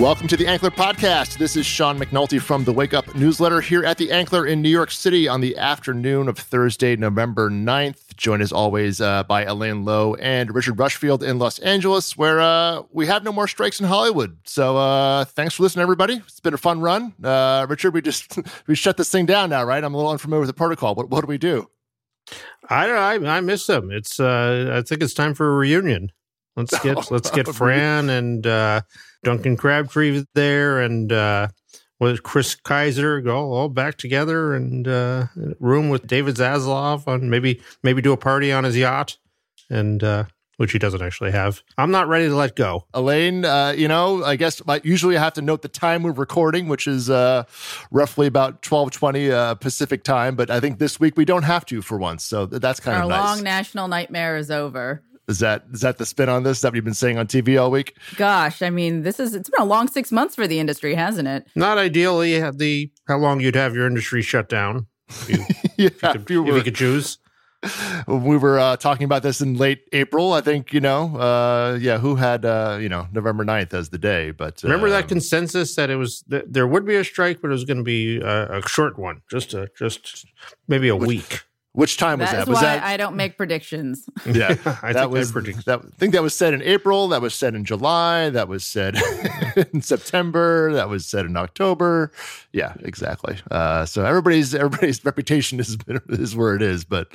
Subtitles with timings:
[0.00, 1.38] Welcome to the Ankler Podcast.
[1.38, 4.68] This is Sean McNulty from the Wake Up newsletter here at the Ankler in New
[4.68, 8.14] York City on the afternoon of Thursday, November 9th.
[8.16, 12.82] Joined as always uh, by Elaine Low and Richard Rushfield in Los Angeles, where uh,
[12.92, 14.36] we have no more strikes in Hollywood.
[14.44, 16.14] So uh, thanks for listening, everybody.
[16.16, 17.14] It's been a fun run.
[17.22, 19.82] Uh, Richard, we just we shut this thing down now, right?
[19.82, 20.94] I'm a little unfamiliar with the protocol.
[20.96, 21.70] What, what do we do?
[22.68, 23.26] I don't.
[23.26, 23.90] I, I miss them.
[23.90, 24.18] It's.
[24.18, 26.10] Uh, I think it's time for a reunion.
[26.56, 27.10] Let's get.
[27.10, 28.82] let's get Fran and uh,
[29.24, 31.48] Duncan Crabtree there, and uh,
[31.98, 35.26] with Chris Keyser go all back together and uh,
[35.58, 39.16] room with David Zaslav on maybe maybe do a party on his yacht,
[39.68, 40.24] and uh,
[40.56, 41.60] which he doesn't actually have.
[41.76, 42.86] I'm not ready to let go.
[42.94, 46.68] Elaine, uh, you know, I guess usually I have to note the time we're recording,
[46.68, 47.42] which is uh,
[47.90, 50.36] roughly about 1220 uh, Pacific time.
[50.36, 52.22] But I think this week we don't have to for once.
[52.22, 53.24] So that's kind Our of nice.
[53.24, 55.02] long national nightmare is over.
[55.26, 56.58] Is that is that the spin on this?
[56.58, 57.96] Is that what you've been saying on TV all week?
[58.16, 61.28] Gosh, I mean, this is it's been a long six months for the industry, hasn't
[61.28, 61.46] it?
[61.54, 64.86] Not ideally the how long you'd have your industry shut down.
[65.28, 65.44] If you,
[65.76, 67.18] yeah, if you could, if you could choose.
[68.06, 70.32] we were uh, talking about this in late April.
[70.34, 73.98] I think you know, uh, yeah, who had uh, you know November 9th as the
[73.98, 74.30] day?
[74.30, 77.48] But remember that um, consensus that it was th- there would be a strike, but
[77.48, 80.26] it was going to be a, a short one, just a just
[80.68, 81.42] maybe a Which- week.
[81.74, 82.42] Which time was That that?
[82.42, 84.08] is Was why that I don't make predictions.
[84.26, 84.50] Yeah,
[84.82, 85.28] I that think was.
[85.28, 87.08] that predict- That, I think that was said in April.
[87.08, 88.30] That was said in July.
[88.30, 88.94] That was said
[89.72, 90.72] in September.
[90.72, 92.12] That was said in October.
[92.52, 93.36] Yeah, exactly.
[93.50, 95.76] Uh, so everybody's everybody's reputation is
[96.08, 97.08] is where it is, but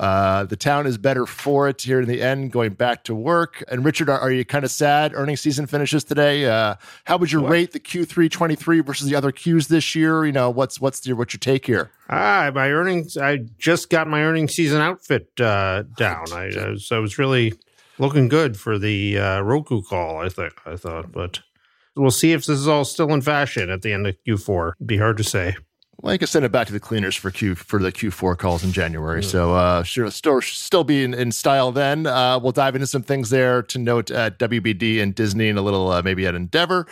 [0.00, 2.52] uh, the town is better for it here in the end.
[2.52, 3.64] Going back to work.
[3.68, 5.12] And Richard, are, are you kind of sad?
[5.14, 6.46] Earnings season finishes today.
[6.46, 9.94] Uh, how would you rate the Q three twenty three versus the other Qs this
[9.94, 10.24] year?
[10.24, 11.90] You know, what's what's your what's your take here?
[12.10, 13.16] Ah, my earnings.
[13.16, 16.24] I just got my earnings season outfit uh, down.
[16.32, 17.52] I, I, was, I was really
[17.98, 20.18] looking good for the uh, Roku call.
[20.18, 21.40] I think I thought, but
[21.98, 24.72] we'll see if this is all still in fashion at the end of Q4.
[24.76, 25.56] It'd be hard to say.
[26.00, 28.62] Well, you can send it back to the cleaners for Q for the Q4 calls
[28.62, 29.20] in January.
[29.20, 32.06] So uh, sure, still still be in, in style then.
[32.06, 35.62] Uh, we'll dive into some things there to note at WBD and Disney and a
[35.62, 36.86] little uh, maybe at Endeavor.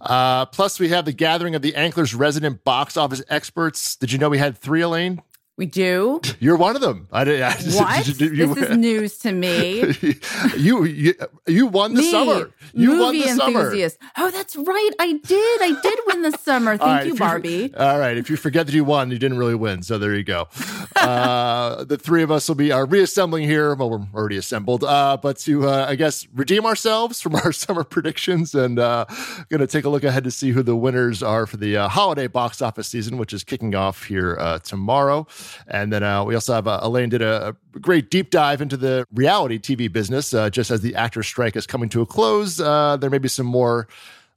[0.00, 3.96] Uh, plus, we have the gathering of the Anklers resident box office experts.
[3.96, 5.20] Did you know we had three, Elaine?
[5.62, 6.20] We do.
[6.40, 7.06] You're one of them.
[7.12, 7.40] I did.
[7.40, 8.08] I, What?
[8.08, 9.94] you, this is news to me.
[10.56, 11.14] you, you
[11.46, 12.50] you won the me, summer.
[12.72, 13.60] You won the summer.
[13.60, 13.98] enthusiast.
[14.18, 14.90] Oh, that's right.
[14.98, 15.62] I did.
[15.62, 16.76] I did win the summer.
[16.76, 17.72] Thank right, you, Barbie.
[17.76, 18.16] all right.
[18.16, 19.84] If you forget that you won, you didn't really win.
[19.84, 20.48] So there you go.
[20.96, 23.76] Uh, the three of us will be uh, reassembling here.
[23.76, 27.84] Well, we're already assembled, uh, but to, uh, I guess, redeem ourselves from our summer
[27.84, 29.04] predictions and uh,
[29.48, 31.88] going to take a look ahead to see who the winners are for the uh,
[31.88, 35.24] holiday box office season, which is kicking off here uh, tomorrow.
[35.66, 38.76] And then uh, we also have uh, Elaine did a, a great deep dive into
[38.76, 42.60] the reality TV business uh, just as the actor strike is coming to a close.
[42.60, 43.88] Uh, there may be some more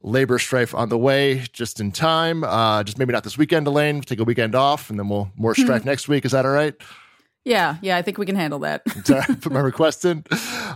[0.01, 2.43] labor strife on the way just in time.
[2.43, 4.01] Uh, just maybe not this weekend, Elaine.
[4.01, 6.25] Take a weekend off, and then we'll more strife next week.
[6.25, 6.75] Is that all right?
[7.45, 7.95] Yeah, yeah.
[7.95, 8.83] I think we can handle that.
[9.05, 10.23] Put my request in,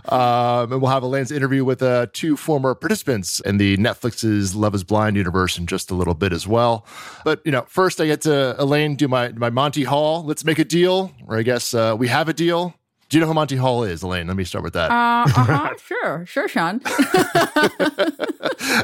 [0.08, 4.54] um, and we'll have a Elaine's interview with uh, two former participants in the Netflix's
[4.54, 6.86] Love Is Blind universe in just a little bit as well.
[7.24, 10.24] But you know, first I get to Elaine do my my Monty Hall.
[10.24, 12.74] Let's make a deal, or I guess uh, we have a deal.
[13.10, 14.28] Do you know who Monty Hall is, Elaine?
[14.28, 14.88] Let me start with that.
[14.88, 14.94] Uh,
[15.26, 15.74] uh-huh.
[15.84, 16.80] sure, sure, Sean.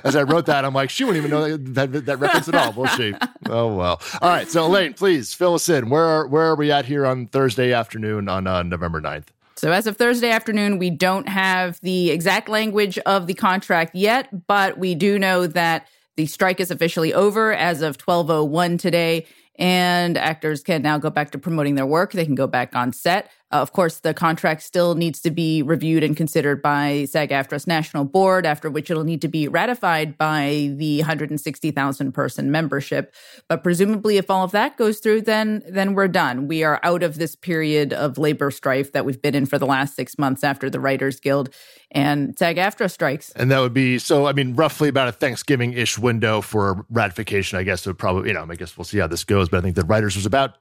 [0.03, 2.56] As I wrote that, I'm like, she wouldn't even know that, that, that reference at
[2.56, 3.14] all, will she?
[3.48, 4.03] Oh well.
[4.20, 4.48] All right.
[4.48, 5.88] So Elaine, please fill us in.
[5.88, 9.26] Where are, where are we at here on Thursday afternoon on uh, November 9th?
[9.54, 14.48] So, as of Thursday afternoon, we don't have the exact language of the contract yet,
[14.48, 19.26] but we do know that the strike is officially over as of 1201 today,
[19.56, 22.12] and actors can now go back to promoting their work.
[22.12, 23.31] They can go back on set.
[23.53, 27.67] Uh, of course, the contract still needs to be reviewed and considered by SAG AFTRA's
[27.67, 33.15] national board, after which it'll need to be ratified by the 160,000 person membership.
[33.49, 36.49] But presumably, if all of that goes through, then then we're done.
[36.49, 39.67] We are out of this period of labor strife that we've been in for the
[39.67, 41.55] last six months after the Writers Guild
[41.93, 43.31] and SAG AFTRA strikes.
[43.33, 44.26] And that would be so.
[44.26, 47.59] I mean, roughly about a Thanksgiving ish window for ratification.
[47.59, 49.49] I guess would probably, you know, I guess we'll see how this goes.
[49.49, 50.56] But I think the writers was about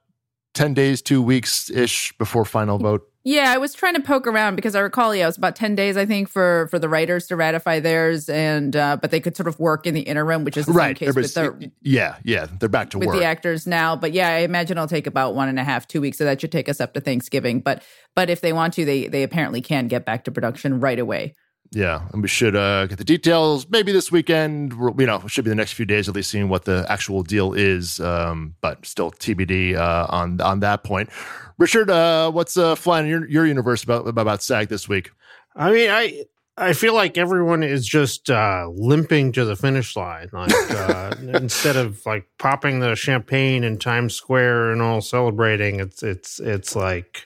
[0.55, 3.07] ten days, two weeks ish before final vote.
[3.27, 5.73] Yeah, I was trying to poke around because I recall, yeah, it was about ten
[5.73, 9.35] days, I think, for for the writers to ratify theirs, and uh, but they could
[9.35, 10.95] sort of work in the interim, which is the same Right.
[10.95, 13.17] case with the yeah, yeah, they're back to with work.
[13.17, 13.95] the actors now.
[13.95, 16.19] But yeah, I imagine it'll take about one and a half, two weeks.
[16.19, 17.61] So that should take us up to Thanksgiving.
[17.61, 17.81] But
[18.15, 21.33] but if they want to, they they apparently can get back to production right away.
[21.75, 24.73] Yeah, and we should uh, get the details maybe this weekend.
[24.79, 26.85] We're- You know, it should be the next few days at least seeing what the
[26.87, 27.99] actual deal is.
[27.99, 31.09] Um, but still TBD uh, on on that point.
[31.57, 35.11] Richard, uh, what's uh, flying in your, your universe about about SAG this week?
[35.53, 36.23] I mean, I
[36.57, 40.29] I feel like everyone is just uh, limping to the finish line.
[40.31, 46.01] Like uh, instead of like popping the champagne in Times Square and all celebrating, it's
[46.03, 47.25] it's it's like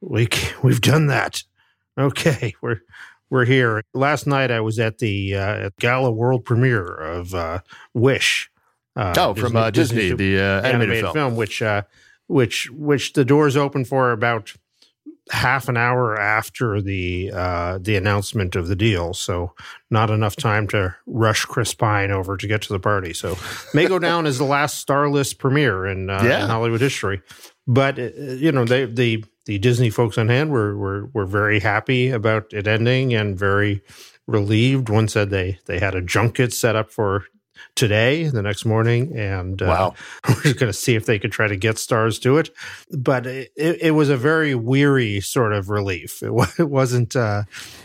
[0.00, 0.28] we
[0.62, 1.42] we've done that.
[1.98, 2.80] Okay, we're
[3.30, 3.82] we're here.
[3.94, 7.60] Last night I was at the uh, gala world premiere of uh,
[7.94, 8.50] Wish.
[8.96, 11.14] Uh, oh, Disney, from uh, Disney, Disney, the uh, animated, animated film.
[11.14, 11.82] film, which uh,
[12.26, 14.52] which which the doors open for about
[15.30, 19.54] half an hour after the uh, the announcement of the deal, so
[19.90, 23.12] not enough time to rush Chris Pine over to get to the party.
[23.12, 23.38] So
[23.72, 26.44] may go down as the last starless premiere in, uh, yeah.
[26.44, 27.22] in Hollywood history.
[27.66, 32.10] But you know, they the the Disney folks on hand were were were very happy
[32.10, 33.82] about it ending and very
[34.28, 34.88] relieved.
[34.88, 37.24] One said they they had a junket set up for
[37.74, 39.66] today, the next morning, and uh,
[40.28, 42.50] we're just going to see if they could try to get stars to it.
[42.96, 46.22] But it, it was a very weary sort of relief.
[46.22, 46.30] It,
[46.60, 47.42] it wasn't uh,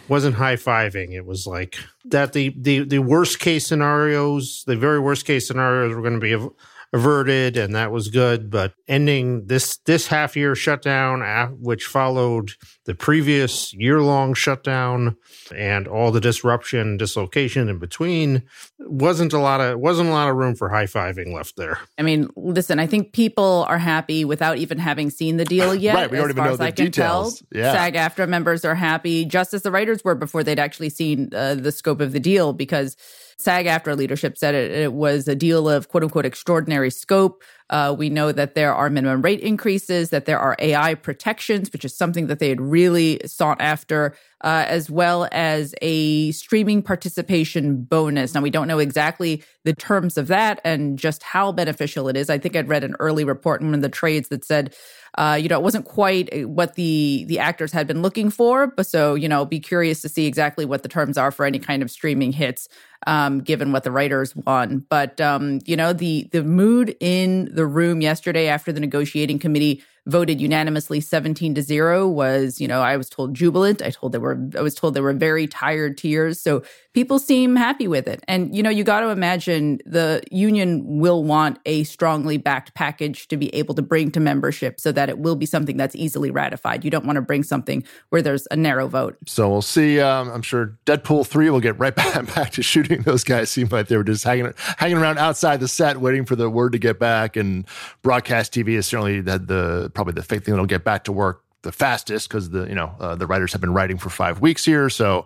[0.07, 1.13] wasn't high fiving.
[1.13, 5.95] It was like that the the the worst case scenarios, the very worst case scenarios,
[5.95, 6.47] were going to be
[6.93, 8.49] averted, and that was good.
[8.49, 12.51] But ending this this half year shutdown, which followed
[12.85, 15.17] the previous year long shutdown,
[15.53, 18.43] and all the disruption, dislocation in between,
[18.79, 21.79] wasn't a lot of wasn't a lot of room for high fiving left there.
[21.97, 25.95] I mean, listen, I think people are happy without even having seen the deal yet.
[25.95, 27.43] right, we don't even know the details.
[27.51, 27.73] yeah.
[27.73, 31.71] SAG-AFTRA members are happy, just as the writers were before they'd actually seen uh, the
[31.71, 32.95] scope of the deal, because
[33.37, 37.43] SAG-AFTRA leadership said it, it was a deal of quote unquote extraordinary scope.
[37.69, 41.83] Uh, we know that there are minimum rate increases, that there are AI protections, which
[41.83, 47.81] is something that they had really sought after, uh, as well as a streaming participation
[47.81, 48.35] bonus.
[48.35, 52.29] Now, we don't know exactly the terms of that and just how beneficial it is.
[52.29, 54.75] I think I'd read an early report in one of the trades that said
[55.17, 58.67] uh, you know, it wasn't quite uh, what the the actors had been looking for.
[58.67, 61.59] But so, you know, be curious to see exactly what the terms are for any
[61.59, 62.67] kind of streaming hits,
[63.07, 64.85] um, given what the writers won.
[64.89, 69.81] But um, you know, the the mood in the room yesterday after the negotiating committee
[70.07, 74.19] voted unanimously 17 to 0 was you know i was told jubilant i told they
[74.19, 76.63] were i was told they were very tired tears so
[76.95, 78.24] people seem happy with it.
[78.27, 83.27] And you know you got to imagine the union will want a strongly backed package
[83.27, 86.31] to be able to bring to membership so that it will be something that's easily
[86.31, 86.86] ratified.
[86.86, 89.18] You don't want to bring something where there's a narrow vote.
[89.27, 93.01] So we'll see um, i'm sure deadpool 3 will get right back, back to shooting
[93.01, 93.51] those guys.
[93.51, 96.71] Seem like they were just hanging hanging around outside the set waiting for the word
[96.71, 97.36] to get back.
[97.36, 97.68] And
[98.03, 101.44] broadcast tv is certainly had the probably the fake thing that'll get back to work
[101.65, 104.63] the fastest because the you know uh, the writers have been writing for five weeks
[104.63, 105.25] here, so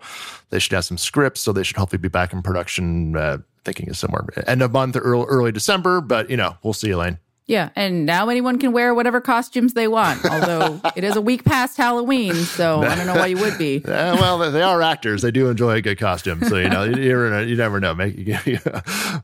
[0.50, 1.42] they should have some scripts.
[1.42, 3.16] So they should hopefully be back in production.
[3.16, 6.74] Uh, thinking is somewhere end of month or early, early December, but you know we'll
[6.74, 7.20] see, Elaine.
[7.50, 10.24] Yeah, and now anyone can wear whatever costumes they want.
[10.32, 13.84] Although it is a week past Halloween, so I don't know why you would be.
[13.90, 16.44] Uh, well, they are actors; they do enjoy a good costume.
[16.44, 17.96] So you know, you, never, you never know.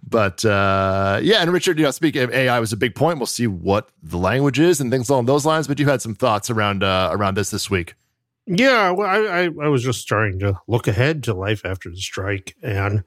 [0.08, 3.20] but uh, yeah, and Richard, you know, speaking of AI, was a big point.
[3.20, 5.68] We'll see what the language is and things along those lines.
[5.68, 7.94] But you had some thoughts around uh, around this this week.
[8.48, 11.98] Yeah, well, I, I, I was just starting to look ahead to life after the
[11.98, 13.00] strike, and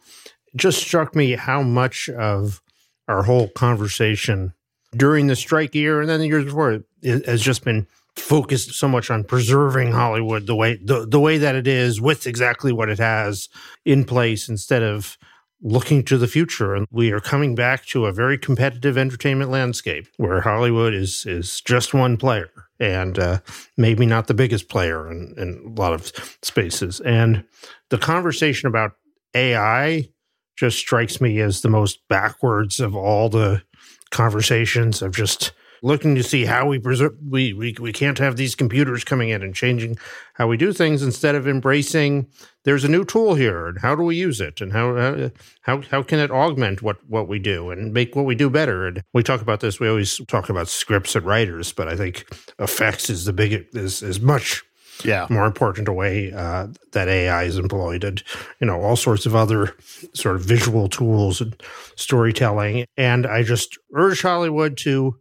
[0.47, 2.63] it just struck me how much of
[3.09, 4.53] our whole conversation
[4.97, 7.87] during the strike year and then the years before it has just been
[8.17, 12.27] focused so much on preserving Hollywood the way the, the way that it is with
[12.27, 13.49] exactly what it has
[13.85, 15.17] in place instead of
[15.61, 16.75] looking to the future.
[16.75, 21.61] And we are coming back to a very competitive entertainment landscape where Hollywood is is
[21.61, 23.39] just one player and uh,
[23.77, 27.01] maybe not the biggest player in, in a lot of spaces.
[27.01, 27.45] And
[27.91, 28.93] the conversation about
[29.35, 30.09] AI
[30.57, 33.63] just strikes me as the most backwards of all the
[34.11, 38.55] conversations of just looking to see how we preserve we, we we can't have these
[38.55, 39.97] computers coming in and changing
[40.35, 42.27] how we do things instead of embracing
[42.65, 45.29] there's a new tool here and how do we use it and how uh,
[45.63, 48.87] how how can it augment what what we do and make what we do better?
[48.87, 52.27] And we talk about this we always talk about scripts and writers but i think
[52.59, 54.65] effects is the big is is much
[55.05, 55.27] yeah.
[55.31, 58.23] more important way uh, that AI is employed, and
[58.61, 59.77] you know all sorts of other
[60.15, 61.61] sort of visual tools and
[61.97, 62.87] storytelling.
[62.97, 65.19] And I just urge Hollywood to,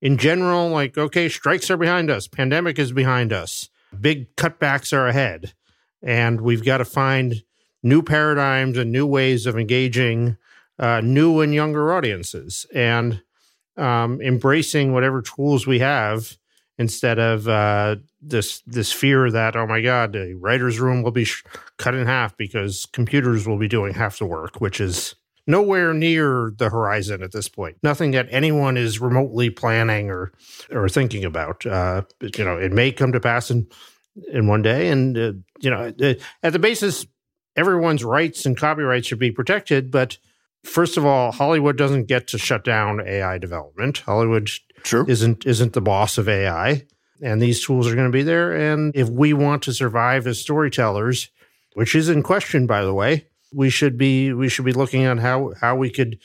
[0.00, 5.06] in general, like okay, strikes are behind us, pandemic is behind us, big cutbacks are
[5.06, 5.54] ahead,
[6.02, 7.42] and we've got to find
[7.82, 10.36] new paradigms and new ways of engaging
[10.78, 13.22] uh, new and younger audiences, and
[13.76, 16.36] um, embracing whatever tools we have
[16.78, 21.24] instead of uh, this this fear that oh my god the writers room will be
[21.24, 21.44] sh-
[21.78, 25.14] cut in half because computers will be doing half the work which is
[25.46, 30.32] nowhere near the horizon at this point nothing that anyone is remotely planning or
[30.70, 32.02] or thinking about uh,
[32.36, 33.66] you know it may come to pass in
[34.32, 35.92] in one day and uh, you know
[36.42, 37.06] at the basis
[37.56, 40.18] everyone's rights and copyrights should be protected, but
[40.64, 43.98] first of all, Hollywood doesn't get to shut down AI development.
[43.98, 44.50] Hollywood
[44.84, 45.04] True.
[45.08, 46.86] isn't isn't the boss of AI,
[47.20, 48.52] and these tools are going to be there.
[48.52, 51.30] And if we want to survive as storytellers,
[51.72, 55.18] which is in question, by the way, we should be we should be looking at
[55.18, 56.18] how how we could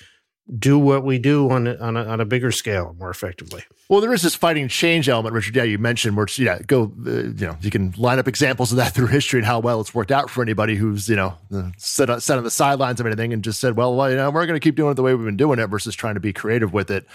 [0.57, 3.63] do what we do on a, on a, on a bigger scale more effectively.
[3.87, 5.55] Well, there is this fighting change element, Richard.
[5.55, 8.71] Yeah, you mentioned where it's, yeah, go, uh, you know, you can line up examples
[8.71, 11.37] of that through history and how well it's worked out for anybody who's, you know,
[11.77, 14.29] set on, set on the sidelines of anything and just said, well, well, you know,
[14.31, 16.19] we're going to keep doing it the way we've been doing it versus trying to
[16.19, 17.05] be creative with it.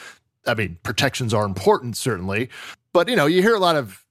[0.47, 2.51] I mean, protections are important, certainly,
[2.93, 4.05] but you know, you hear a lot of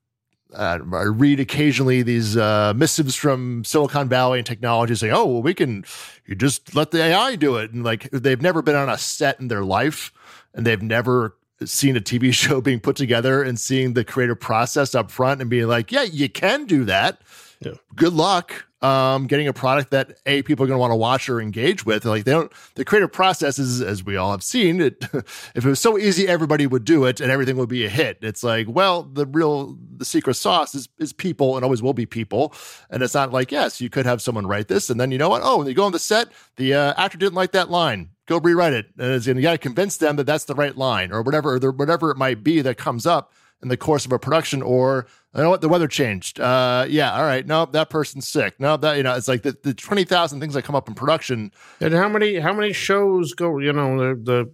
[0.53, 5.41] uh, I read occasionally these uh, missives from Silicon Valley and technology saying, "Oh, well,
[5.41, 5.83] we can,
[6.25, 9.39] you just let the AI do it," and like they've never been on a set
[9.39, 10.11] in their life,
[10.53, 11.35] and they've never
[11.65, 15.49] seen a TV show being put together and seeing the creative process up front and
[15.49, 17.21] being like, "Yeah, you can do that."
[17.59, 17.73] Yeah.
[17.95, 21.29] Good luck um, getting a product that a people are going to want to watch
[21.29, 22.03] or engage with.
[22.03, 25.03] Like they don't, the creative process is, as we all have seen, it.
[25.13, 28.17] if it was so easy, everybody would do it and everything would be a hit.
[28.21, 32.05] It's like, well, the real, the secret sauce is is people and always will be
[32.05, 32.53] people.
[32.89, 35.29] And it's not like, yes, you could have someone write this, and then you know
[35.29, 35.41] what?
[35.43, 38.09] Oh, when you go on the set, the uh, actor didn't like that line.
[38.25, 41.21] Go rewrite it, and you got to convince them that that's the right line or
[41.21, 44.61] whatever, or whatever it might be that comes up in the course of a production
[44.61, 48.59] or you know what the weather changed uh yeah all right no that person's sick
[48.59, 51.51] no that you know it's like the, the 20,000 things that come up in production
[51.79, 54.51] and how many how many shows go you know the the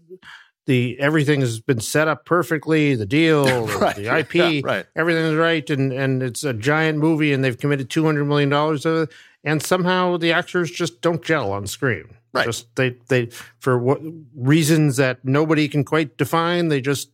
[0.66, 3.96] the everything has been set up perfectly the deal right.
[3.96, 4.86] the ip yeah, right.
[4.96, 9.02] everything's right and and it's a giant movie and they've committed 200 million dollars to
[9.02, 9.10] it
[9.44, 13.26] and somehow the actors just don't gel on screen right just they they
[13.60, 14.00] for what
[14.36, 17.10] reasons that nobody can quite define they just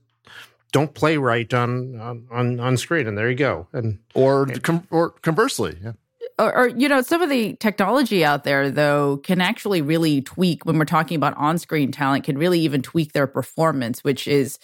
[0.72, 3.68] don't play right on on on screen, and there you go.
[3.74, 5.94] And or com- or conversely, yeah.
[6.38, 10.66] Or, or, you know some of the technology out there though can actually really tweak
[10.66, 14.60] when we're talking about on-screen talent can really even tweak their performance which is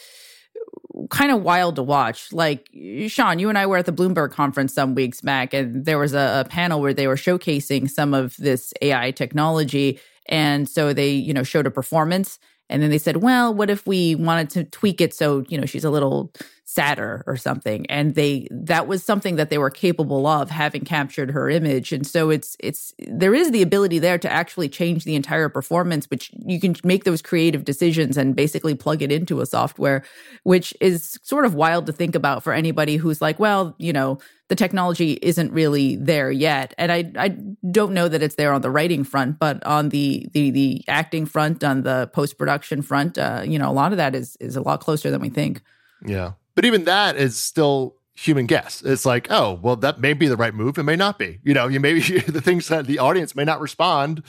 [1.10, 2.68] kind of wild to watch like
[3.08, 6.14] sean you and i were at the bloomberg conference some weeks back and there was
[6.14, 11.12] a, a panel where they were showcasing some of this ai technology and so they
[11.12, 12.38] you know showed a performance
[12.72, 15.66] and then they said, well, what if we wanted to tweak it so, you know,
[15.66, 16.32] she's a little
[16.74, 17.86] sadder or something.
[17.88, 21.92] And they that was something that they were capable of having captured her image.
[21.92, 26.10] And so it's it's there is the ability there to actually change the entire performance,
[26.10, 30.04] which you can make those creative decisions and basically plug it into a software,
[30.44, 34.18] which is sort of wild to think about for anybody who's like, well, you know,
[34.48, 36.74] the technology isn't really there yet.
[36.78, 37.30] And I I
[37.70, 41.26] don't know that it's there on the writing front, but on the the the acting
[41.26, 44.56] front, on the post production front, uh, you know, a lot of that is is
[44.56, 45.62] a lot closer than we think.
[46.06, 48.84] Yeah, but even that is still human guess.
[48.84, 50.78] It's like, oh, well, that may be the right move.
[50.78, 51.40] It may not be.
[51.44, 54.24] You know, you maybe the things that the audience may not respond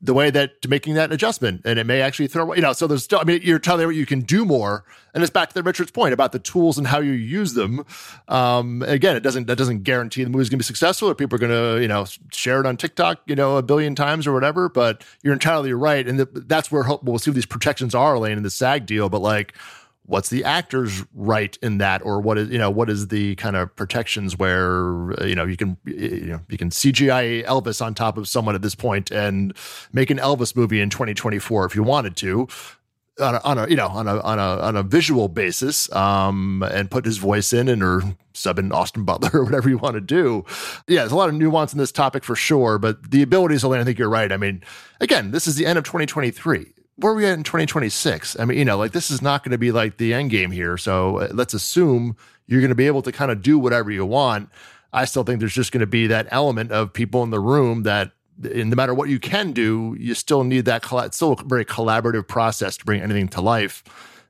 [0.00, 2.86] the way that to making that adjustment and it may actually throw you know so
[2.86, 5.62] there's still i mean you're telling you can do more and it's back to the
[5.62, 7.84] richard's point about the tools and how you use them
[8.28, 11.34] um again it doesn't that doesn't guarantee the movie's going to be successful or people
[11.34, 14.32] are going to you know share it on tiktok you know a billion times or
[14.32, 18.18] whatever but you're entirely right and the, that's where we'll see what these protections are
[18.18, 19.52] laying in the sag deal but like
[20.08, 23.54] what's the actor's right in that or what is you know what is the kind
[23.54, 28.18] of protections where you know you can you know you can CGI Elvis on top
[28.18, 29.54] of someone at this point and
[29.92, 32.48] make an Elvis movie in 2024 if you wanted to
[33.20, 36.64] on a, on a you know on a on a on a visual basis um
[36.72, 39.94] and put his voice in and or sub in Austin Butler or whatever you want
[39.94, 40.44] to do.
[40.86, 43.80] Yeah, there's a lot of nuance in this topic for sure, but the abilities, Elaine,
[43.80, 44.30] I think you're right.
[44.30, 44.62] I mean,
[45.00, 48.38] again, this is the end of 2023 where are we at in 2026?
[48.38, 50.50] I mean, you know, like this is not going to be like the end game
[50.50, 50.76] here.
[50.76, 54.04] So uh, let's assume you're going to be able to kind of do whatever you
[54.04, 54.50] want.
[54.92, 57.84] I still think there's just going to be that element of people in the room
[57.84, 60.84] that no matter what you can do, you still need that.
[60.90, 63.84] It's still a very collaborative process to bring anything to life.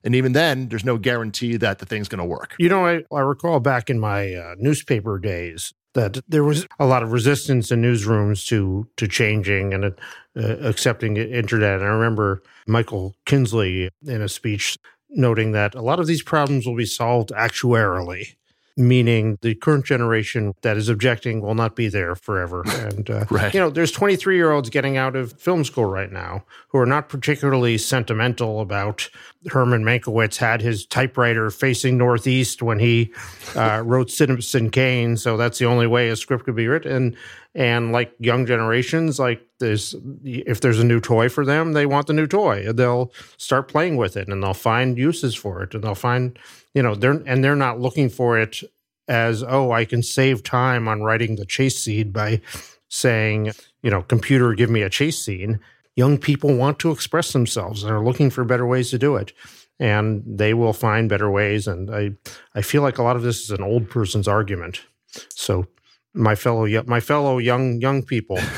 [0.05, 2.55] And even then, there's no guarantee that the thing's going to work.
[2.59, 6.87] You know, I, I recall back in my uh, newspaper days that there was a
[6.87, 9.91] lot of resistance in newsrooms to to changing and uh,
[10.37, 11.81] accepting internet.
[11.81, 14.79] And I remember Michael Kinsley in a speech
[15.11, 18.37] noting that a lot of these problems will be solved actuarially
[18.79, 22.65] meaning the current generation that is objecting will not be there forever.
[22.79, 23.53] And, uh, right.
[23.53, 26.87] you know, there's 23 year olds getting out of film school right now who are
[26.87, 29.11] not particularly sentimental about
[29.51, 33.13] Herman Mankiewicz had his typewriter facing northeast when he
[33.57, 35.17] uh, wrote Citizen Kane.
[35.17, 36.93] So that's the only way a script could be written.
[36.93, 37.17] And,
[37.55, 42.07] and like young generations, like there's, if there's a new toy for them, they want
[42.07, 42.73] the new toy.
[42.73, 46.39] They'll start playing with it and they'll find uses for it and they'll find
[46.79, 48.63] you know they're and they're not looking for it
[49.09, 52.41] as oh i can save time on writing the chase seed by
[52.89, 55.61] saying, you know, computer, give me a chase scene.
[55.95, 59.33] Young people want to express themselves and are looking for better ways to do it.
[59.79, 61.69] And they will find better ways.
[61.69, 62.13] And I,
[62.55, 64.83] I feel like a lot of this is an old person's argument.
[65.29, 65.67] So
[66.19, 68.39] my fellow my fellow young young people.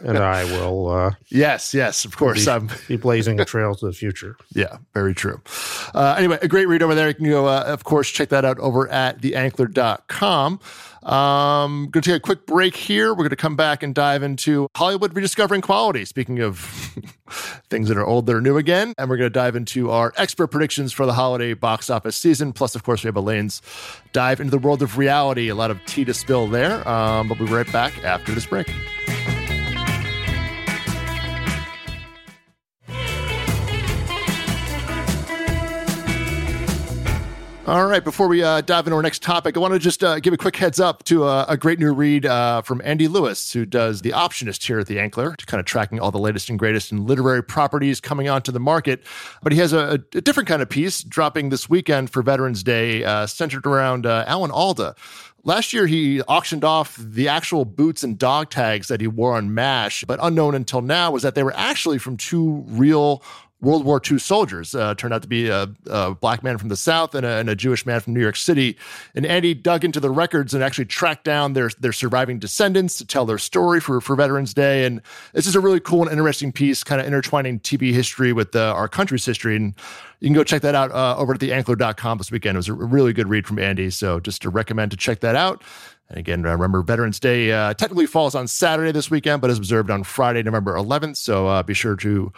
[0.00, 3.86] And I will uh, yes yes of course be, I'm be blazing a trail to
[3.86, 4.36] the future.
[4.54, 5.40] Yeah very true.
[5.94, 7.08] Uh, anyway a great read over there.
[7.08, 10.60] You can go uh, of course check that out over at theankler.com
[11.04, 13.10] um, going to take a quick break here.
[13.10, 16.04] We're going to come back and dive into Hollywood rediscovering quality.
[16.04, 16.58] Speaking of
[17.70, 20.12] things that are old that are new again, and we're going to dive into our
[20.16, 22.52] expert predictions for the holiday box office season.
[22.52, 23.60] Plus, of course, we have Elaine's
[24.12, 25.48] dive into the world of reality.
[25.48, 26.86] A lot of tea to spill there.
[26.88, 28.70] Um, but we'll be right back after this break.
[37.66, 38.04] All right.
[38.04, 40.36] Before we uh, dive into our next topic, I want to just uh, give a
[40.36, 44.02] quick heads up to uh, a great new read uh, from Andy Lewis, who does
[44.02, 47.06] The Optionist here at The Ankler, kind of tracking all the latest and greatest in
[47.06, 49.02] literary properties coming onto the market.
[49.42, 53.02] But he has a, a different kind of piece dropping this weekend for Veterans Day,
[53.02, 54.94] uh, centered around Alan Alda.
[55.46, 59.52] Last year, he auctioned off the actual boots and dog tags that he wore on
[59.52, 63.22] MASH, but unknown until now was that they were actually from two real
[63.64, 64.74] World War II soldiers.
[64.74, 67.50] Uh, turned out to be a, a, black man from the South and a, and
[67.50, 68.76] a, Jewish man from New York City.
[69.14, 73.06] And Andy dug into the records and actually tracked down their their surviving descendants to
[73.06, 74.84] tell their story for, for Veterans Day.
[74.84, 75.00] And
[75.32, 78.72] this is a really cool and interesting piece, kind of intertwining TB history with uh,
[78.74, 79.56] our country's history.
[79.56, 79.74] And
[80.20, 82.56] you can go check that out uh, over at theankler.com this weekend.
[82.56, 83.90] It was a really good read from Andy.
[83.90, 85.62] So just to recommend to check that out.
[86.08, 89.90] And again, remember Veterans Day uh, technically falls on Saturday this weekend, but is observed
[89.90, 91.16] on Friday, November 11th.
[91.16, 92.30] So uh, be sure to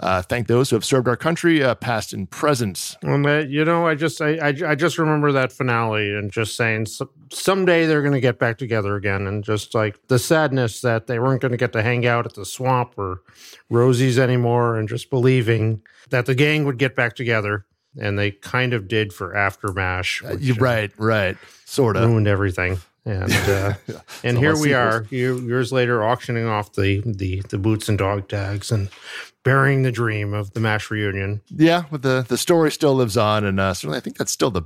[0.00, 2.96] uh, thank those who have served our country, uh, past and present.
[3.02, 6.86] Well, you know, I just I, I, I just remember that finale and just saying
[7.32, 11.18] someday they're going to get back together again, and just like the sadness that they
[11.18, 13.22] weren't going to get to hang out at the swamp or
[13.70, 17.64] Rosie's anymore, and just believing that the gang would get back together.
[17.96, 21.36] And they kind of did for AfterMASH uh, which, right right.
[21.64, 24.00] Sort of ruined everything and uh, yeah.
[24.22, 28.70] and here we are years later auctioning off the, the the boots and dog tags
[28.72, 28.88] and
[29.42, 33.44] burying the dream of the mash reunion yeah but the the story still lives on
[33.44, 34.62] and uh, certainly i think that's still the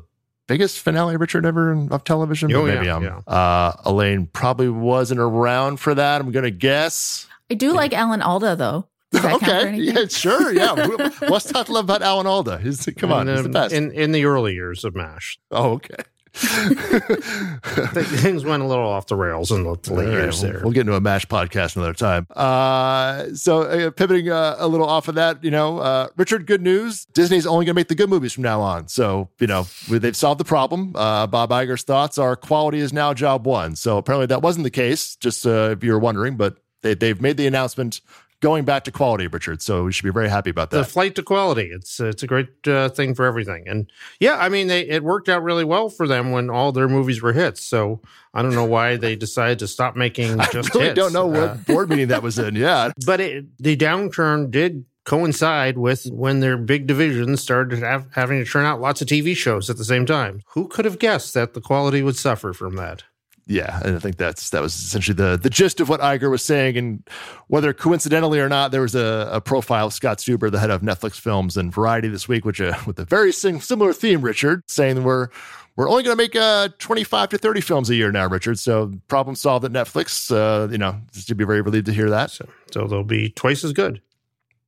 [0.47, 3.19] biggest finale richard ever of television oh, maybe yeah, I'm, yeah.
[3.27, 8.57] uh elaine probably wasn't around for that i'm gonna guess i do like alan alda
[8.57, 9.75] though okay.
[9.77, 10.53] Yeah, sure.
[10.53, 10.87] Yeah.
[11.29, 12.59] What's not to love about Alan Alda?
[12.59, 13.73] He's, come on, he's the best.
[13.73, 15.39] In, in the early years of MASH.
[15.51, 15.95] Oh, okay.
[16.39, 20.61] Things went a little off the rails in the late years there.
[20.63, 22.27] We'll, get into a MASH podcast another time.
[22.35, 26.63] Uh, so, uh, pivoting uh, a little off of that, you know, uh, Richard, good
[26.63, 27.07] news.
[27.07, 28.87] Disney's only going to make the good movies from now on.
[28.87, 30.95] So, you know, they've solved the problem.
[30.95, 33.75] Uh, Bob Iger's thoughts are quality is now job one.
[33.75, 37.21] So, apparently that wasn't the case, just uh, if you were wondering, but they, they've
[37.21, 38.01] made the announcement
[38.41, 39.63] going back to quality, Richard.
[39.63, 40.79] So we should be very happy about that.
[40.79, 41.71] The flight to quality.
[41.73, 43.69] It's it's a great uh, thing for everything.
[43.69, 46.89] And yeah, I mean, they it worked out really well for them when all their
[46.89, 47.65] movies were hits.
[47.65, 48.01] So
[48.35, 50.97] I don't know why they decided to stop making just I really hits.
[50.97, 52.55] don't know what uh, board meeting that was in.
[52.59, 58.45] Yeah, but it, the downturn did coincide with when their big divisions started have, having
[58.45, 60.43] to turn out lots of TV shows at the same time.
[60.49, 63.05] Who could have guessed that the quality would suffer from that?
[63.49, 66.45] Yeah, and I think that's that was essentially the the gist of what Iger was
[66.45, 67.09] saying, and
[67.47, 70.83] whether coincidentally or not, there was a, a profile of Scott Stuber, the head of
[70.83, 75.03] Netflix Films and Variety this week, which uh, with a very similar theme, Richard, saying
[75.03, 75.29] we're
[75.77, 78.59] we're only going to make uh, 25 to 30 films a year now, Richard.
[78.59, 80.31] So problem solved at Netflix.
[80.31, 82.31] Uh, you know, just to be very relieved to hear that.
[82.31, 84.03] So, so they'll be twice as good.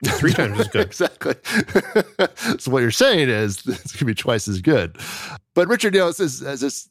[0.06, 0.86] Three times as good.
[0.86, 1.34] exactly.
[2.58, 4.96] so what you're saying is it's going to be twice as good.
[5.54, 6.88] But Richard, you know, as, as this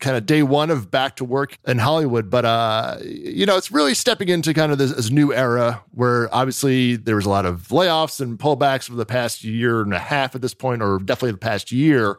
[0.00, 2.30] kind of day one of back to work in Hollywood.
[2.30, 6.34] But uh, you know, it's really stepping into kind of this, this, new era where
[6.34, 9.98] obviously there was a lot of layoffs and pullbacks over the past year and a
[9.98, 12.18] half at this point, or definitely the past year.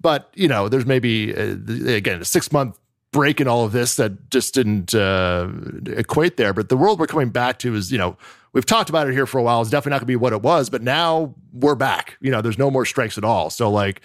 [0.00, 2.78] But you know, there's maybe uh, again a six month
[3.10, 5.48] break in all of this that just didn't uh,
[5.86, 6.52] equate there.
[6.52, 8.16] But the world we're coming back to is you know.
[8.54, 9.60] We've talked about it here for a while.
[9.60, 12.16] It's definitely not going to be what it was, but now we're back.
[12.22, 13.50] You know, there's no more strikes at all.
[13.50, 14.00] So, like,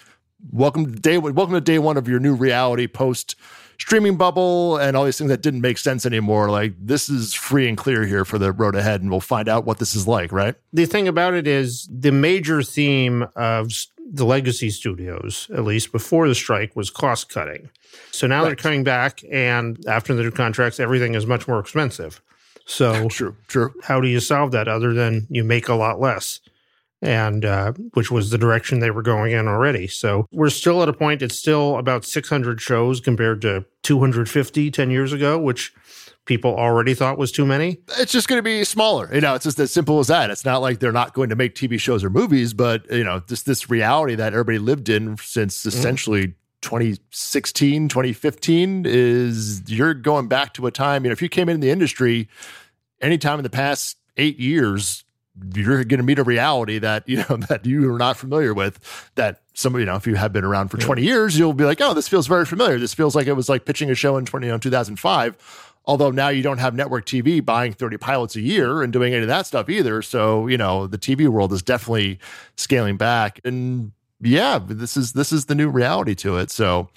[0.52, 3.36] welcome to day welcome to day one of your new reality post
[3.78, 6.50] streaming bubble and all these things that didn't make sense anymore.
[6.50, 9.64] Like this is free and clear here for the road ahead, and we'll find out
[9.64, 10.54] what this is like, right?
[10.72, 16.28] The thing about it is the major theme of the legacy studios, at least before
[16.28, 17.70] the strike, was cost cutting.
[18.10, 18.48] So now right.
[18.48, 22.20] they're coming back, and after the new contracts, everything is much more expensive.
[22.66, 23.74] So true, true.
[23.82, 26.40] How do you solve that other than you make a lot less?
[27.04, 29.86] And uh, which was the direction they were going in already.
[29.86, 31.22] So we're still at a point.
[31.22, 35.74] It's still about 600 shows compared to 250 10 years ago, which
[36.24, 37.78] people already thought was too many.
[37.98, 39.14] It's just going to be smaller.
[39.14, 40.30] You know, it's just as simple as that.
[40.30, 43.20] It's not like they're not going to make TV shows or movies, but you know,
[43.28, 45.66] just this reality that everybody lived in since mm.
[45.66, 46.28] essentially.
[46.28, 46.34] Mm.
[46.62, 51.60] 2016, 2015 is you're going back to a time, you know, if you came in
[51.60, 52.26] the industry
[53.02, 55.04] anytime in the past eight years,
[55.54, 58.78] you're going to meet a reality that you know that you are not familiar with
[59.16, 61.80] that some you know if you have been around for 20 years you'll be like
[61.80, 62.78] oh this feels very familiar.
[62.78, 66.10] This feels like it was like pitching a show in 20 you know, 2005 although
[66.10, 69.28] now you don't have network tv buying 30 pilots a year and doing any of
[69.28, 70.02] that stuff either.
[70.02, 72.18] So you know the tv world is definitely
[72.56, 73.40] scaling back.
[73.44, 76.50] And yeah this is this is the new reality to it.
[76.50, 76.88] So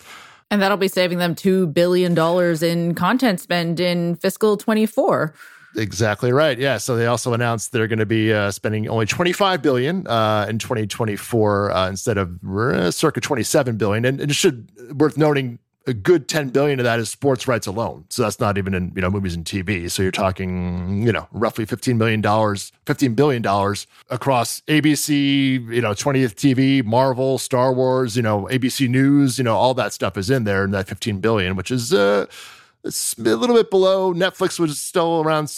[0.49, 2.17] and that'll be saving them $2 billion
[2.63, 5.33] in content spend in fiscal 24
[5.75, 6.57] Exactly right.
[6.57, 6.77] Yeah.
[6.77, 10.59] So they also announced they're going to be uh, spending only 25 billion uh, in
[10.59, 14.05] 2024 uh, instead of uh, circa 27 billion.
[14.05, 17.65] And, and it should worth noting a good 10 billion of that is sports rights
[17.65, 18.03] alone.
[18.09, 19.89] So that's not even in, you know, movies and TV.
[19.89, 25.81] So you're talking, you know, roughly 15 million dollars, 15 billion dollars across ABC, you
[25.81, 30.17] know, 20th TV, Marvel, Star Wars, you know, ABC News, you know, all that stuff
[30.17, 32.25] is in there in that 15 billion, which is uh
[32.83, 34.13] a little bit below.
[34.13, 35.49] Netflix was still around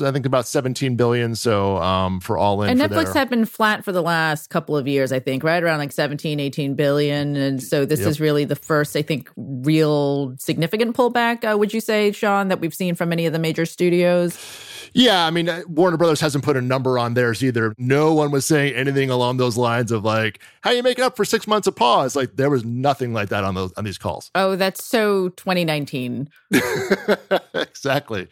[0.00, 1.34] I think about 17 billion.
[1.34, 2.70] So um, for all in.
[2.70, 5.62] And Netflix their- had been flat for the last couple of years, I think, right
[5.62, 7.36] around like 17, 18 billion.
[7.36, 8.08] And so this yep.
[8.08, 12.60] is really the first, I think, real significant pullback, uh, would you say, Sean, that
[12.60, 14.38] we've seen from any of the major studios?
[14.94, 17.74] Yeah, I mean, uh, Warner Brothers hasn't put a number on theirs either.
[17.78, 21.24] No one was saying anything along those lines of like, "How you making up for
[21.24, 24.30] six months of pause?" Like there was nothing like that on those on these calls.
[24.34, 26.28] Oh, that's so 2019.
[27.54, 28.28] exactly,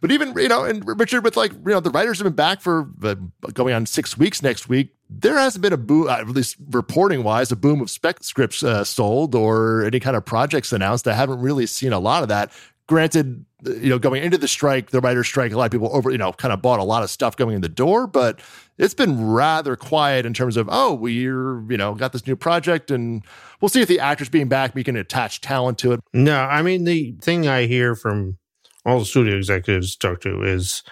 [0.00, 2.60] but even you know, and Richard, with like you know, the writers have been back
[2.60, 3.14] for uh,
[3.52, 4.94] going on six weeks next week.
[5.14, 8.62] There hasn't been a boom, uh, at least reporting wise, a boom of spec scripts
[8.62, 11.06] uh, sold or any kind of projects announced.
[11.06, 12.50] I haven't really seen a lot of that.
[12.88, 16.10] Granted, you know, going into the strike, the writer's strike, a lot of people over,
[16.10, 18.40] you know, kind of bought a lot of stuff going in the door, but
[18.76, 22.90] it's been rather quiet in terms of, oh, we're, you know, got this new project
[22.90, 23.24] and
[23.60, 26.00] we'll see if the actors being back, we can attach talent to it.
[26.12, 28.38] No, I mean, the thing I hear from
[28.84, 30.82] all the studio executives talk to is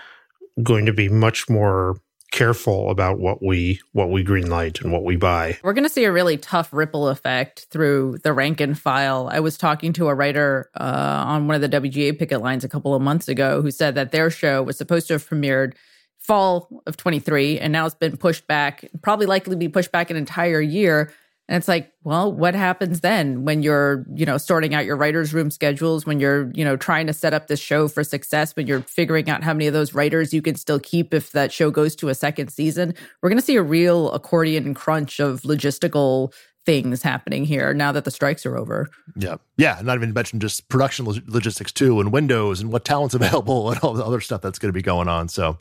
[0.62, 1.96] going to be much more
[2.30, 5.58] careful about what we what we greenlight and what we buy.
[5.62, 9.28] We're going to see a really tough ripple effect through the rank and file.
[9.32, 12.68] I was talking to a writer uh, on one of the WGA picket lines a
[12.68, 15.74] couple of months ago who said that their show was supposed to have premiered
[16.18, 20.10] fall of 23 and now it's been pushed back, probably likely to be pushed back
[20.10, 21.12] an entire year
[21.50, 25.34] and it's like, well, what happens then when you're, you know, sorting out your writers'
[25.34, 28.68] room schedules, when you're, you know, trying to set up this show for success, when
[28.68, 31.72] you're figuring out how many of those writers you can still keep if that show
[31.72, 32.94] goes to a second season?
[33.20, 36.32] We're going to see a real accordion crunch of logistical
[36.66, 38.88] things happening here now that the strikes are over.
[39.16, 39.36] Yeah.
[39.56, 39.80] Yeah.
[39.82, 43.94] Not even mention just production logistics too, and windows and what talent's available and all
[43.94, 45.28] the other stuff that's going to be going on.
[45.28, 45.58] So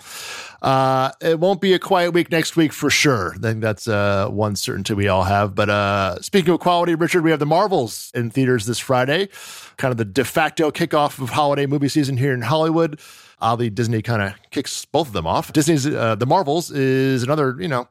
[0.62, 3.34] uh, it won't be a quiet week next week for sure.
[3.36, 5.56] I think that's uh, one certainty we all have.
[5.56, 9.30] But uh, speaking of quality, Richard, we have the Marvels in theaters this Friday,
[9.78, 13.00] kind of the de facto kickoff of holiday movie season here in Hollywood.
[13.42, 15.54] Oddly, Disney kind of kicks both of them off.
[15.54, 17.88] Disney's uh, The Marvels is another, you know,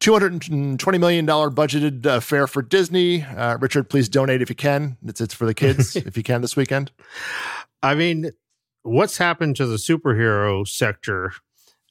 [0.00, 3.22] $220 million budgeted uh, fare for Disney.
[3.22, 4.96] Uh, Richard, please donate if you can.
[5.04, 6.90] It's, it's for the kids if you can this weekend.
[7.82, 8.30] I mean,
[8.82, 11.32] what's happened to the superhero sector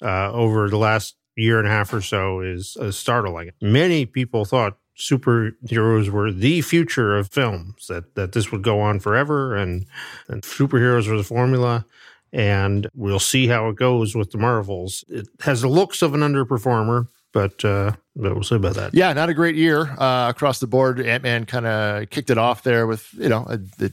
[0.01, 3.51] uh, over the last year and a half or so is startling.
[3.61, 8.99] Many people thought superheroes were the future of films, that, that this would go on
[8.99, 9.85] forever and,
[10.27, 11.85] and superheroes were the formula
[12.31, 15.03] and we'll see how it goes with the Marvels.
[15.07, 18.93] It has the looks of an underperformer, but uh, but we'll see about that.
[18.93, 21.01] Yeah, not a great year uh, across the board.
[21.01, 23.45] Ant Man kind of kicked it off there with you know
[23.77, 23.91] it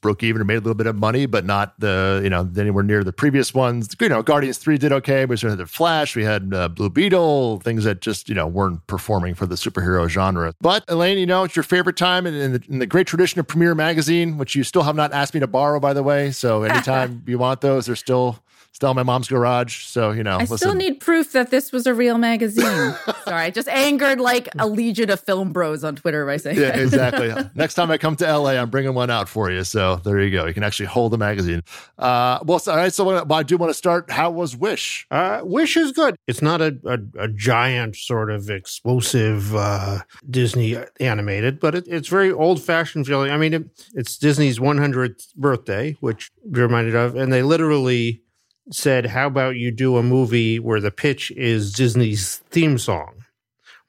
[0.00, 2.84] broke even or made a little bit of money, but not the you know anywhere
[2.84, 3.96] near the previous ones.
[4.00, 6.68] You know, Guardians three did okay, we sort of had the Flash, we had uh,
[6.68, 10.54] Blue Beetle, things that just you know weren't performing for the superhero genre.
[10.60, 13.40] But Elaine, you know, it's your favorite time in, in, the, in the great tradition
[13.40, 16.30] of Premiere Magazine, which you still have not asked me to borrow, by the way.
[16.30, 18.38] So anytime you want those, they're still
[18.78, 19.86] still in my mom's garage.
[19.86, 20.56] So, you know, I listen.
[20.56, 22.64] still need proof that this was a real magazine.
[23.24, 26.76] Sorry, I just angered like a legion of film bros on Twitter by saying Yeah,
[26.76, 27.34] exactly.
[27.56, 29.64] Next time I come to LA, I'm bringing one out for you.
[29.64, 30.46] So there you go.
[30.46, 31.64] You can actually hold the magazine.
[31.98, 32.92] Uh, well, all right.
[32.92, 34.12] So well, I do want to start.
[34.12, 35.08] How was Wish?
[35.10, 36.14] Uh, Wish is good.
[36.28, 42.06] It's not a, a, a giant sort of explosive uh, Disney animated, but it, it's
[42.06, 43.32] very old fashioned feeling.
[43.32, 43.64] I mean, it,
[43.94, 48.22] it's Disney's 100th birthday, which you're reminded of, and they literally
[48.70, 53.14] said, How about you do a movie where the pitch is Disney's theme song?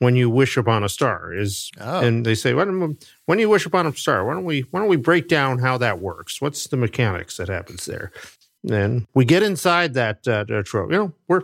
[0.02, 2.00] when you wish upon a star is Oh.
[2.00, 4.88] and they say when, when you wish upon a star why don't we why don't
[4.88, 8.14] we break down how that works what's the mechanics that happens there
[8.72, 11.42] and we get inside that uh, trope you know we're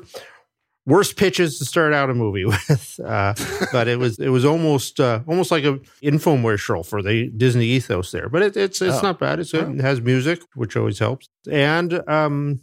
[0.86, 3.34] worst pitches to start out a movie with uh,
[3.74, 8.12] but it was it was almost uh, almost like a infomercial for the disney ethos
[8.12, 9.02] there but it, it's it's Oh.
[9.02, 9.70] not bad it's good.
[9.76, 12.62] it has music which always helps and um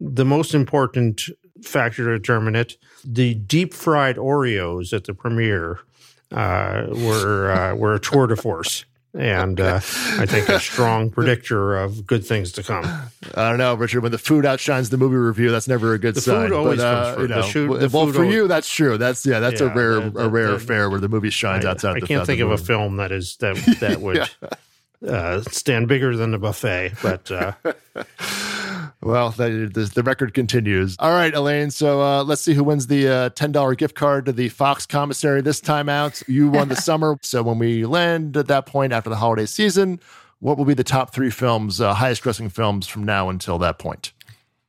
[0.00, 1.22] the most important
[1.62, 5.78] factor to determine it the deep fried oreos at the premiere
[6.32, 11.76] uh, were uh, were a tour de force and uh, I think a strong predictor
[11.76, 12.84] of good things to come.
[13.34, 14.04] I don't know, Richard.
[14.04, 16.52] When the food outshines the movie review, that's never a good The food sign.
[16.52, 17.20] always but, uh, comes first.
[17.20, 18.96] you The shoot- well, the well, food for always- you, that's true.
[18.98, 21.70] That's yeah, that's a Yeah, rare, that- a rare affair where the movie shines I,
[21.72, 21.96] outside.
[21.96, 24.30] I can't the think of a film that is that that would
[25.04, 27.52] uh, stand bigger than the buffet, but uh,
[29.02, 30.96] Well, the, the, the record continues.
[30.98, 31.70] All right, Elaine.
[31.70, 34.84] So uh, let's see who wins the uh, ten dollar gift card to the Fox
[34.84, 36.22] commissary this time out.
[36.28, 37.16] You won the summer.
[37.22, 40.00] So when we land at that point after the holiday season,
[40.40, 43.78] what will be the top three films, uh, highest grossing films from now until that
[43.78, 44.12] point?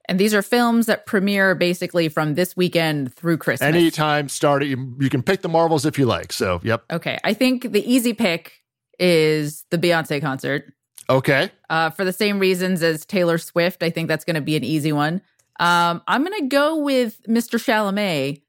[0.05, 3.67] And these are films that premiere basically from this weekend through Christmas.
[3.67, 4.67] Anytime, start it.
[4.67, 6.33] You, you can pick the Marvels if you like.
[6.33, 6.83] So, yep.
[6.91, 7.17] okay.
[7.23, 8.61] I think the easy pick
[8.99, 10.73] is the Beyonce concert.
[11.11, 11.51] Okay.
[11.69, 14.63] Uh, for the same reasons as Taylor Swift, I think that's going to be an
[14.63, 15.21] easy one.
[15.59, 17.59] Um, I'm going to go with Mr.
[17.59, 18.41] Chalamet,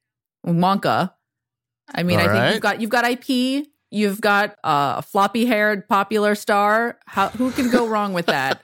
[0.47, 1.13] Wonka.
[1.93, 2.53] I mean, All I think right.
[2.53, 6.99] you've got you've got IP, you've got uh, a floppy-haired popular star.
[7.07, 8.63] How who can go wrong with that?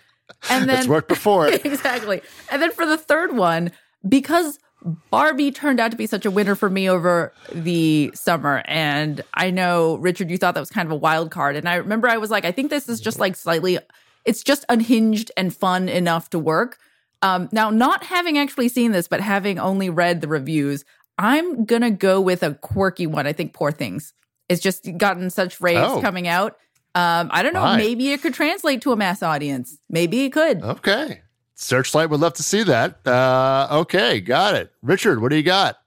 [0.49, 1.49] And It's then worked before.
[1.65, 2.23] exactly.
[2.51, 3.73] And then for the third one,
[4.09, 4.59] because
[5.11, 8.63] Barbie turned out to be such a winner for me over the summer.
[8.67, 11.57] And I know, Richard, you thought that was kind of a wild card.
[11.57, 13.79] And I remember I was like, I think this is just like slightly,
[14.25, 16.79] it's just unhinged and fun enough to work.
[17.23, 20.85] Um, now, not having actually seen this, but having only read the reviews,
[21.19, 23.27] I'm going to go with a quirky one.
[23.27, 24.15] I think Poor Things.
[24.49, 26.01] It's just gotten such raves Oh.
[26.01, 26.57] coming out.
[26.95, 27.63] Um, I don't know.
[27.63, 27.77] Why?
[27.77, 29.79] Maybe it could translate to a mass audience.
[29.91, 30.63] Maybe it could.
[30.63, 31.21] Okay.
[31.61, 33.05] Searchlight would love to see that.
[33.07, 34.73] Uh, okay, got it.
[34.83, 35.79] Richard, what do you got?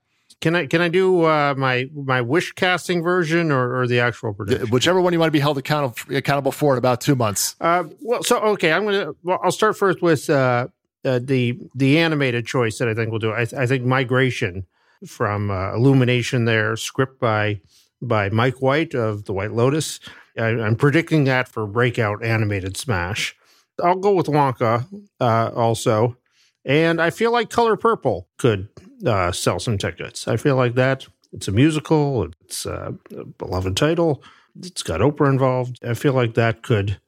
[0.42, 4.34] can I can I do uh, my my wish casting version or, or the actual
[4.34, 4.70] prediction?
[4.70, 7.56] Whichever one you want to be held accountable accountable for in about two months.
[7.62, 9.14] Uh, well, so okay, I'm gonna.
[9.24, 10.68] Well, I'll start first with uh,
[11.06, 13.32] uh, the the animated choice that I think we'll do.
[13.32, 14.66] I, I think Migration
[15.06, 16.46] from uh, Illumination.
[16.46, 17.62] There, script by
[18.02, 20.00] by Mike White of The White Lotus.
[20.36, 23.36] I, I'm predicting that for breakout animated smash.
[23.84, 24.86] I'll go with Wonka
[25.20, 26.18] uh, also,
[26.66, 28.70] and I feel like Color Purple could
[29.06, 30.28] uh, sell some tickets.
[30.28, 31.08] I feel like that.
[31.34, 32.30] It's a musical.
[32.42, 34.24] It's uh, a beloved title.
[34.60, 35.80] It's got Oprah involved.
[35.84, 37.00] I feel like that could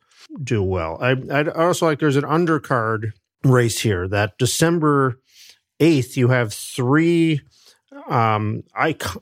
[0.41, 0.97] do well.
[1.01, 3.11] I, I'd also like there's an undercard
[3.43, 5.19] race here that December
[5.79, 7.41] 8th, you have three
[8.07, 8.63] um,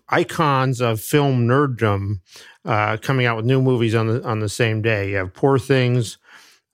[0.09, 2.19] icons of film nerddom
[2.65, 5.09] uh, coming out with new movies on the on the same day.
[5.09, 6.17] You have Poor Things,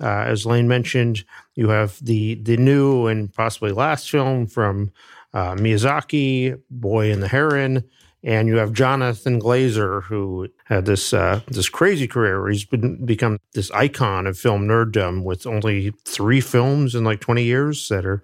[0.01, 1.23] uh, as Lane mentioned.
[1.55, 4.91] You have the the new and possibly last film from
[5.33, 7.83] uh, Miyazaki, Boy and the Heron,
[8.23, 13.05] and you have Jonathan Glazer, who had this uh, this crazy career where he's been
[13.05, 18.05] become this icon of film nerddom with only three films in like twenty years that
[18.05, 18.23] are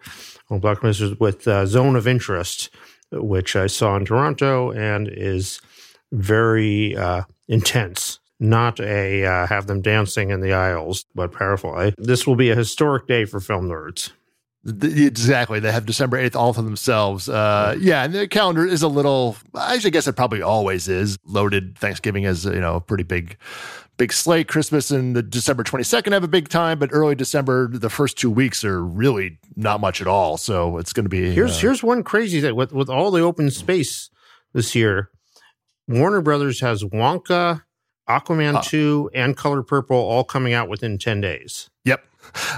[0.49, 2.69] on blockbusters with uh, Zone of Interest,
[3.11, 5.61] which I saw in Toronto and is
[6.11, 8.19] very uh, intense.
[8.43, 11.91] Not a uh, have them dancing in the aisles, but powerful.
[11.97, 14.11] This will be a historic day for film nerds.
[14.65, 15.61] Exactly.
[15.61, 17.29] They have December 8th all to themselves.
[17.29, 21.17] Uh, yeah, and the calendar is a little, I actually guess it probably always is
[21.25, 21.77] loaded.
[21.77, 23.37] Thanksgiving is, you know, a pretty big,
[23.95, 24.49] big slate.
[24.49, 28.29] Christmas and the December 22nd have a big time, but early December, the first two
[28.29, 30.35] weeks are really not much at all.
[30.35, 31.31] So it's going to be.
[31.31, 34.09] Here's uh, here's one crazy thing with with all the open space
[34.53, 35.09] this year.
[35.87, 37.63] Warner Brothers has Wonka,
[38.09, 38.61] Aquaman Uh.
[38.61, 41.69] two, and Color Purple all coming out within ten days.
[41.85, 42.03] Yep.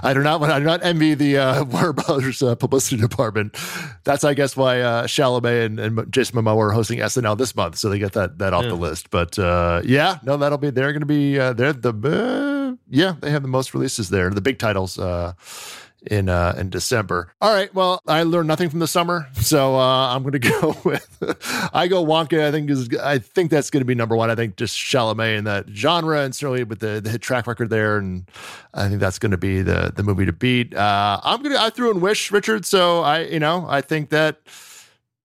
[0.03, 0.41] I do not.
[0.43, 3.58] I do not envy the uh, Warner Brothers uh, publicity department.
[4.03, 7.77] That's, I guess, why uh, Chalamet and, and Jason Momoa are hosting SNL this month,
[7.77, 8.69] so they get that that off Yeah.
[8.69, 9.10] the list.
[9.10, 10.69] But uh, yeah, no, that'll be.
[10.69, 11.39] They're going to be.
[11.39, 11.93] Uh, they're the.
[11.93, 14.29] Uh, yeah, they have the most releases there.
[14.29, 14.99] The big titles.
[16.12, 17.34] In uh in December.
[17.41, 17.74] All right.
[17.74, 21.18] Well, I learned nothing from the summer, so uh I'm going to go with
[21.74, 22.46] I go Wonka.
[22.46, 24.30] I think is I think that's going to be number one.
[24.30, 27.70] I think just Chalamet in that genre, and certainly with the the hit track record
[27.70, 28.30] there, and
[28.74, 30.76] I think that's going to be the the movie to beat.
[30.76, 34.41] Uh I'm gonna I threw in Wish Richard, so I you know I think that.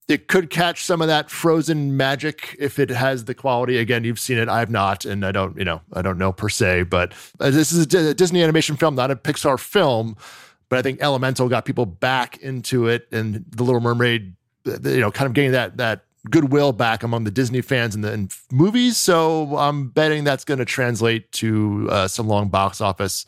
[0.08, 3.78] It could catch some of that frozen magic if it has the quality.
[3.78, 6.32] Again, you've seen it, I have not, and I don't, you know, I don't know
[6.32, 6.82] per se.
[6.82, 10.16] But uh, this is a Disney animation film, not a Pixar film
[10.70, 14.34] but I think Elemental got people back into it, and The Little Mermaid,
[14.66, 18.04] uh, you know, kind of getting that that goodwill back among the Disney fans and
[18.04, 18.96] the and movies.
[18.96, 23.26] So I'm betting that's going to translate to uh, some long box office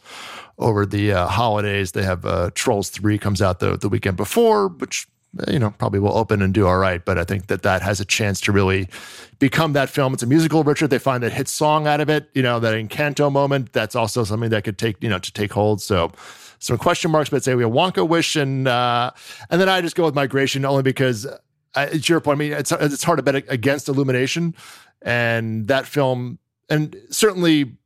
[0.58, 1.92] over the uh, holidays.
[1.92, 5.06] They have uh, Trolls 3 comes out the, the weekend before, which
[5.48, 7.04] you know probably will open and do all right.
[7.04, 8.88] But i think that that has a chance to really
[9.38, 10.12] become that film.
[10.12, 10.90] It's a musical richard.
[10.90, 13.72] They find that hit song out of it you know that encanto moment.
[13.72, 15.80] That's also something that could take you know to take hold.
[15.80, 16.12] So
[16.62, 19.10] some question marks but say we have wonka wish and uh
[19.50, 22.52] and then i just go with migration only because uh, it's your point i mean
[22.52, 24.54] it's, it's hard to bet against illumination
[25.02, 27.76] and that film and certainly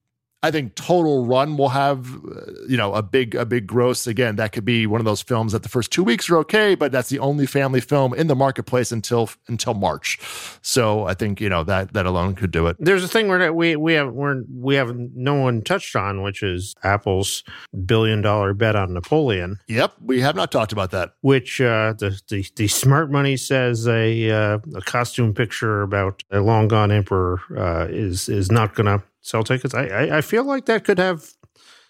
[0.42, 4.07] I think Total Run will have, uh, you know, a big a big gross.
[4.07, 6.75] Again, that could be one of those films that the first two weeks are okay,
[6.75, 10.18] but that's the only family film in the marketplace until until March.
[10.62, 12.77] So I think you know that that alone could do it.
[12.79, 16.42] There's a thing where we we have we're, we have no one touched on, which
[16.42, 17.42] is Apple's
[17.87, 19.59] billion dollar bet on Napoleon.
[19.68, 21.14] Yep, we have not talked about that.
[21.22, 26.40] Which uh, the, the the smart money says a uh, a costume picture about a
[26.40, 29.75] long gone emperor uh, is is not going to sell tickets.
[29.75, 31.33] I, I, I feel like that could have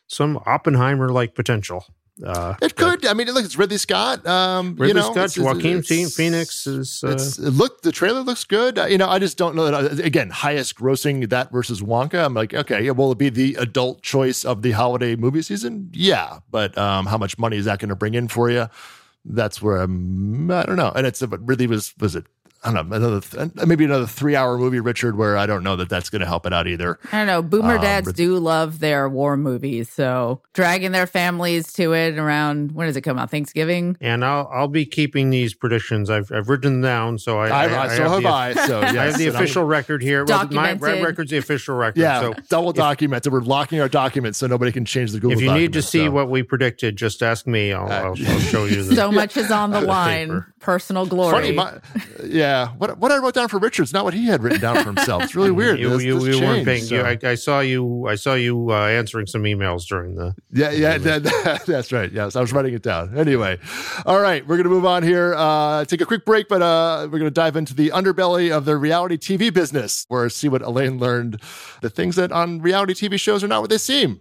[0.07, 1.87] some Oppenheimer like potential.
[2.25, 3.05] Uh, it could.
[3.05, 4.27] I mean, look, it's Ridley Scott.
[4.27, 7.05] Um, Ridley you know, Scott, it's, Joaquin it's, Phoenix is.
[7.05, 8.79] Uh, it look, the trailer looks good.
[8.79, 9.75] Uh, you know, I just don't know that.
[9.75, 12.25] Uh, again, highest grossing that versus Wonka.
[12.25, 15.91] I'm like, okay, yeah, will it be the adult choice of the holiday movie season?
[15.93, 18.69] Yeah, but um, how much money is that going to bring in for you?
[19.27, 20.51] That's where I'm.
[20.51, 20.93] I don't know.
[20.97, 22.25] And it's but really was was it
[22.67, 25.77] I don't know, another th- maybe another three hour movie, Richard, where I don't know
[25.77, 26.99] that that's going to help it out either.
[27.13, 27.43] I don't know.
[27.43, 32.73] Boomer um, dads do love their war movies, so dragging their families to it around
[32.73, 33.31] when does it come out?
[33.31, 33.97] Thanksgiving.
[34.01, 36.11] And I'll I'll be keeping these predictions.
[36.11, 38.55] I've I've written them down, so I, I, I, I so have, have I.
[38.67, 40.25] So yes, I have the official record here.
[40.25, 42.01] Well, my, my record's the official record.
[42.01, 43.33] Yeah, so double if, documented.
[43.33, 45.39] We're locking our documents so nobody can change the Google.
[45.39, 46.11] If you need to see so.
[46.11, 47.73] what we predicted, just ask me.
[47.73, 48.77] I'll, I'll, I'll show you.
[48.87, 50.45] The, so much is on the line.
[50.61, 51.33] Personal glory.
[51.33, 51.79] Funny, my,
[52.25, 52.56] yeah.
[52.79, 55.25] What what I wrote down for Richard's not what he had written down for himself.
[55.25, 55.79] It's really weird.
[55.79, 56.83] you, this, you, this you weren't paying.
[56.83, 57.05] so.
[57.05, 58.07] I, I, saw you.
[58.07, 60.35] I saw you uh, answering some emails during the.
[60.51, 62.11] Yeah, yeah, that, that, that's right.
[62.11, 63.17] Yes, I was writing it down.
[63.17, 63.59] Anyway,
[64.07, 65.35] all right, we're gonna move on here.
[65.37, 68.77] Uh, take a quick break, but uh, we're gonna dive into the underbelly of the
[68.77, 71.41] reality TV business, where see what Elaine learned.
[71.83, 74.21] The things that on reality TV shows are not what they seem.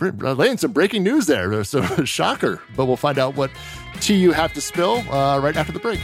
[0.00, 1.42] Elaine, some breaking news there.
[1.64, 3.50] So shocker, but we'll find out what
[4.00, 6.00] tea you have to spill uh, right after the break.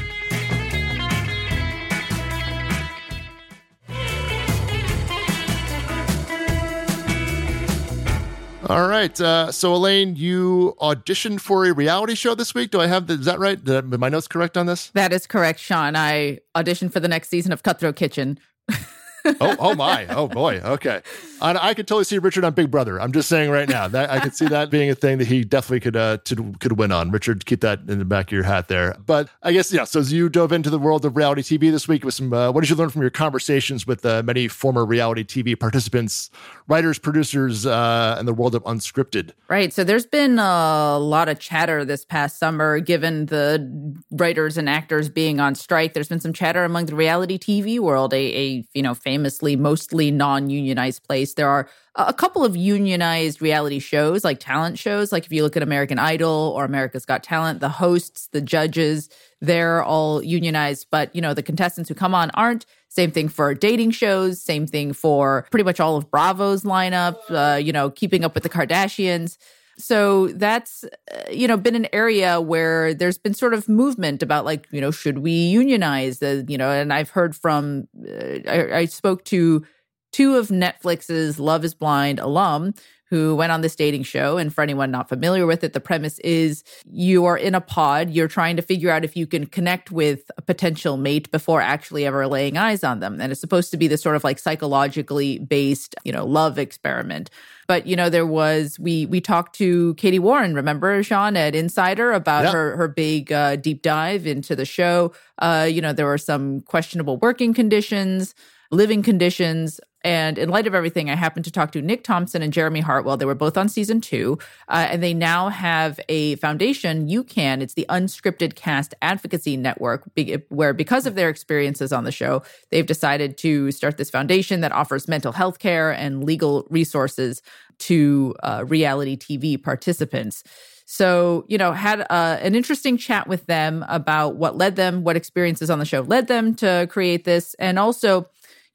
[8.68, 9.18] All right.
[9.18, 12.70] Uh, so, Elaine, you auditioned for a reality show this week.
[12.70, 13.62] Do I have the, is that right?
[13.62, 14.90] Did I, my notes correct on this?
[14.90, 15.96] That is correct, Sean.
[15.96, 18.38] I auditioned for the next season of Cutthroat Kitchen.
[19.41, 20.07] oh, oh my!
[20.07, 20.61] Oh boy!
[20.61, 21.03] Okay,
[21.41, 23.01] I, I could totally see Richard on Big Brother.
[23.01, 25.45] I'm just saying right now that I could see that being a thing that he
[25.45, 27.11] definitely could uh to, could win on.
[27.11, 28.97] Richard, keep that in the back of your hat there.
[29.05, 29.85] But I guess yeah.
[29.85, 32.51] So as you dove into the world of reality TV this week with some, uh,
[32.51, 36.31] what did you learn from your conversations with uh, many former reality TV participants,
[36.67, 39.33] writers, producers, uh, in the world of unscripted?
[39.49, 39.73] Right.
[39.73, 45.09] So there's been a lot of chatter this past summer, given the writers and actors
[45.09, 45.95] being on strike.
[45.95, 50.11] There's been some chatter among the reality TV world, a, a you know famously mostly
[50.12, 51.35] non-unionized place.
[51.35, 55.11] There are a couple of unionized reality shows, like talent shows.
[55.11, 59.09] Like if you look at American Idol or America's Got Talent, the hosts, the judges,
[59.40, 60.87] they're all unionized.
[60.92, 62.64] But you know the contestants who come on aren't.
[62.90, 64.40] Same thing for dating shows.
[64.40, 67.16] Same thing for pretty much all of Bravo's lineup.
[67.28, 69.37] Uh, you know, Keeping Up with the Kardashians.
[69.79, 74.45] So that's uh, you know been an area where there's been sort of movement about
[74.45, 78.79] like you know should we unionize the you know and I've heard from uh, I,
[78.79, 79.64] I spoke to
[80.12, 82.75] two of Netflix's Love Is Blind alum
[83.11, 84.37] who went on this dating show.
[84.37, 88.11] And for anyone not familiar with it, the premise is you are in a pod,
[88.11, 92.05] you're trying to figure out if you can connect with a potential mate before actually
[92.05, 93.21] ever laying eyes on them.
[93.21, 97.31] And it's supposed to be this sort of like psychologically based, you know, love experiment.
[97.68, 102.12] But you know, there was we we talked to Katie Warren, remember Sean at Insider
[102.12, 102.52] about yep.
[102.54, 105.12] her her big uh, deep dive into the show.
[105.38, 108.35] Uh, you know, there were some questionable working conditions
[108.70, 109.81] living conditions.
[110.05, 113.17] And in light of everything, I happened to talk to Nick Thompson and Jeremy Hartwell.
[113.17, 117.61] They were both on season two, uh, and they now have a foundation, UCAN.
[117.63, 120.09] It's the Unscripted Cast Advocacy Network,
[120.49, 124.73] where because of their experiences on the show, they've decided to start this foundation that
[124.73, 127.42] offers mental health care and legal resources
[127.79, 130.44] to uh, reality TV participants.
[130.90, 135.17] So, you know, had uh, an interesting chat with them about what led them, what
[135.17, 138.27] experiences on the show led them to create this, and also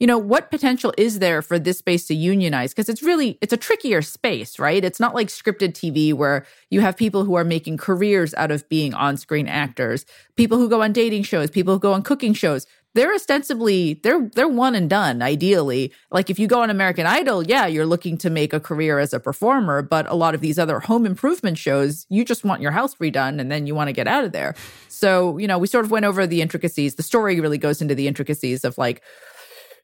[0.03, 2.73] you know what potential is there for this space to unionize?
[2.73, 4.83] Because it's really it's a trickier space right?
[4.83, 8.67] It's not like scripted tv where you have people who are making careers out of
[8.67, 12.67] being on-screen actors people who go on dating shows people who go on cooking shows.
[12.95, 15.93] They're ostensibly they're they're one and done ideally.
[16.11, 19.13] Like if you go on american idol yeah you're looking to make a career as
[19.13, 22.71] a performer but a lot of these other home improvement shows you just want your
[22.71, 24.53] house redone and then you want to get out of there.
[24.89, 26.95] So you know we sort of went over the intricacies.
[26.95, 29.01] The story really goes into the intricacies of like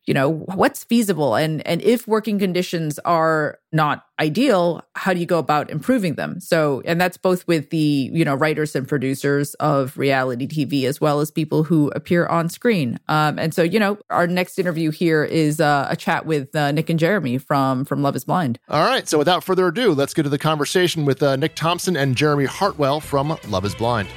[0.10, 1.36] you know what's feasible?
[1.36, 6.40] And and if working conditions are not ideal how do you go about improving them?
[6.40, 11.00] So and that's both with the you know writers and producers of reality tv as
[11.00, 13.00] well as people who appear on screen.
[13.08, 16.72] Um, and so you know our next interview here is uh, a chat with uh,
[16.72, 18.58] nick and jeremy from from love is blind.
[18.68, 19.08] All right.
[19.08, 22.46] So without further ado let's get to the conversation with uh, nick thompson and jeremy
[22.46, 24.10] hartwell from love is blind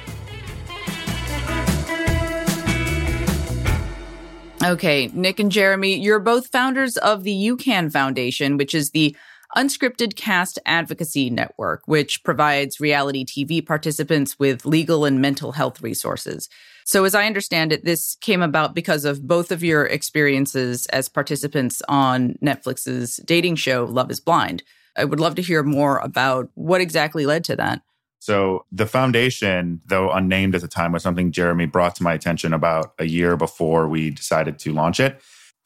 [4.63, 9.13] Okay, Nick and Jeremy, you're both founders of the UCAN Foundation, which is the
[9.57, 16.47] Unscripted Cast Advocacy Network, which provides reality TV participants with legal and mental health resources.
[16.85, 21.09] So, as I understand it, this came about because of both of your experiences as
[21.09, 24.63] participants on Netflix's dating show, Love is Blind.
[24.95, 27.81] I would love to hear more about what exactly led to that.
[28.23, 32.53] So the foundation, though unnamed at the time, was something Jeremy brought to my attention
[32.53, 35.19] about a year before we decided to launch it.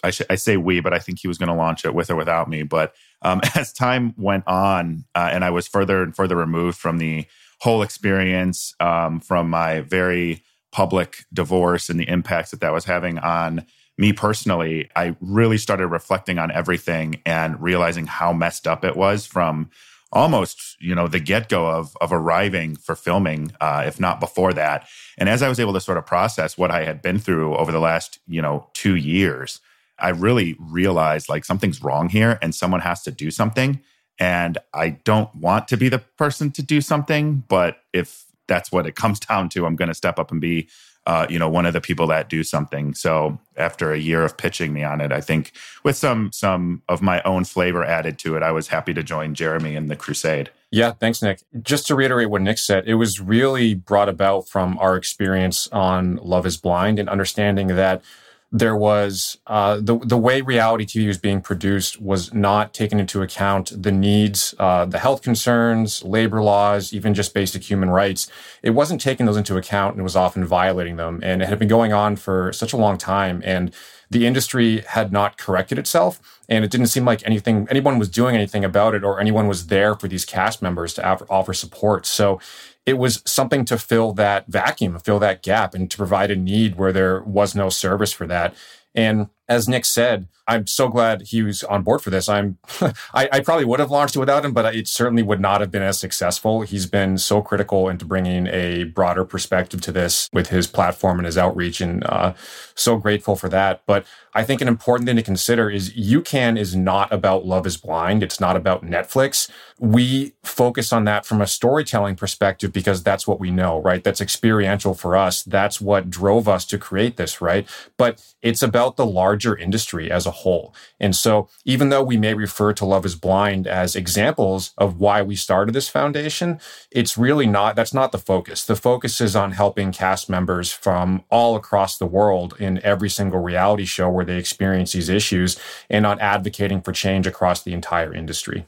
[0.03, 2.10] I, sh- I say we, but I think he was going to launch it with
[2.10, 2.64] or without me.
[2.64, 6.97] But um, as time went on, uh, and I was further and further removed from
[6.97, 7.28] the
[7.62, 10.41] whole experience, um, from my very
[10.72, 13.68] public divorce and the impacts that that was having on
[13.99, 19.28] me personally, I really started reflecting on everything and realizing how messed up it was
[19.28, 19.70] from
[20.12, 24.88] almost you know the get-go of of arriving for filming uh, if not before that.
[25.18, 27.72] And as i was able to sort of process what i had been through over
[27.72, 29.60] the last you know two years
[29.99, 33.82] i really realized like something's wrong here and someone has to do something.
[34.20, 38.88] And i don't want to be the person to do something but if that's what
[38.88, 40.70] it comes down to i'm going to step up and be
[41.08, 42.93] uh, you know, one of the people that do something.
[42.93, 45.53] So after a year of pitching me on it, I think
[45.84, 49.34] with some some of my own flavor added to it, I was happy to join
[49.34, 50.51] Jeremy in the crusade.
[50.70, 51.43] Yeah, thanks, Nick.
[51.64, 56.18] Just to reiterate what Nick said, it was really brought about from our experience on
[56.18, 58.03] Love is Blind and understanding that
[58.52, 63.22] there was uh, the the way reality TV was being produced was not taking into
[63.22, 68.32] account the needs, uh, the health concerns, labor laws, even just basic human rights.
[68.64, 71.20] It wasn't taking those into account and was often violating them.
[71.24, 73.41] And it had been going on for such a long time.
[73.43, 73.74] And
[74.10, 78.36] the industry had not corrected itself and it didn't seem like anything anyone was doing
[78.36, 82.39] anything about it or anyone was there for these cast members to offer support so
[82.88, 86.77] it was something to fill that vacuum, fill that gap, and to provide a need
[86.77, 88.55] where there was no service for that.
[88.95, 92.30] And as Nick said, I'm so glad he was on board for this.
[92.30, 92.58] I'm,
[93.14, 95.72] I, I, probably would have launched it without him, but it certainly would not have
[95.72, 96.62] been as successful.
[96.62, 101.26] He's been so critical into bringing a broader perspective to this with his platform and
[101.26, 102.34] his outreach, and uh,
[102.76, 103.82] so grateful for that.
[103.86, 107.76] But I think an important thing to consider is UCAN is not about Love is
[107.76, 108.24] Blind.
[108.24, 109.50] It's not about Netflix.
[109.80, 114.04] We focus on that from a storytelling perspective because that's what we know, right?
[114.04, 115.43] That's experiential for us.
[115.43, 117.68] That's what drove us to create this, right?
[117.98, 120.73] But it's about the larger industry as a whole.
[120.99, 125.21] And so even though we may refer to Love is Blind as examples of why
[125.21, 126.59] we started this foundation,
[126.91, 128.65] it's really not, that's not the focus.
[128.65, 133.39] The focus is on helping cast members from all across the world in every single
[133.39, 135.59] reality show where they experience these issues
[135.89, 138.65] and on advocating for change across the entire industry.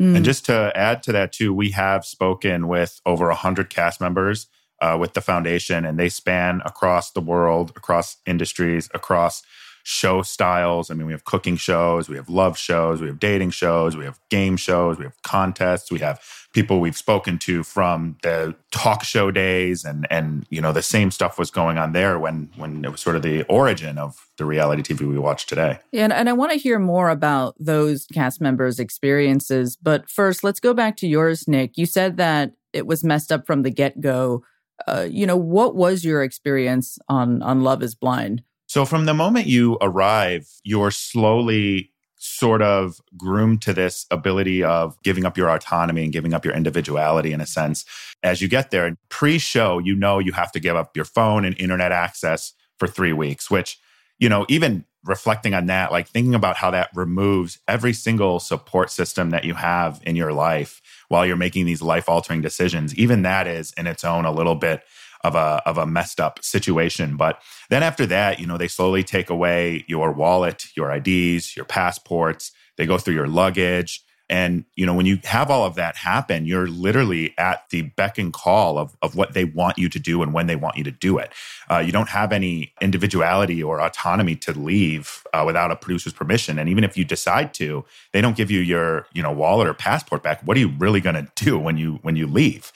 [0.00, 0.16] Mm.
[0.16, 4.46] And just to add to that, too, we have spoken with over 100 cast members
[4.80, 9.42] uh, with the foundation, and they span across the world, across industries, across
[9.82, 10.90] show styles.
[10.90, 14.04] I mean, we have cooking shows, we have love shows, we have dating shows, we
[14.04, 16.20] have game shows, we have contests, we have
[16.52, 21.10] people we've spoken to from the talk show days and and you know the same
[21.10, 24.44] stuff was going on there when when it was sort of the origin of the
[24.44, 25.78] reality TV we watch today.
[25.92, 29.76] Yeah, and, and I want to hear more about those cast members' experiences.
[29.76, 31.76] But first, let's go back to yours, Nick.
[31.76, 34.44] You said that it was messed up from the get go.
[34.86, 38.42] Uh, you know, what was your experience on on Love Is Blind?
[38.72, 44.96] So from the moment you arrive, you're slowly sort of groomed to this ability of
[45.02, 47.84] giving up your autonomy and giving up your individuality in a sense.
[48.22, 51.44] As you get there, pre show, you know you have to give up your phone
[51.44, 53.78] and internet access for three weeks, which,
[54.18, 58.90] you know, even reflecting on that, like thinking about how that removes every single support
[58.90, 63.20] system that you have in your life while you're making these life altering decisions, even
[63.20, 64.82] that is in its own a little bit
[65.24, 67.16] of a of a messed up situation.
[67.16, 71.64] But then after that, you know, they slowly take away your wallet, your IDs, your
[71.64, 72.52] passports.
[72.76, 74.02] They go through your luggage.
[74.32, 78.16] And, you know, when you have all of that happen, you're literally at the beck
[78.16, 80.84] and call of, of what they want you to do and when they want you
[80.84, 81.30] to do it.
[81.70, 86.58] Uh, you don't have any individuality or autonomy to leave uh, without a producer's permission.
[86.58, 89.74] And even if you decide to, they don't give you your, you know, wallet or
[89.74, 90.40] passport back.
[90.44, 92.72] What are you really going to do when you, when you leave?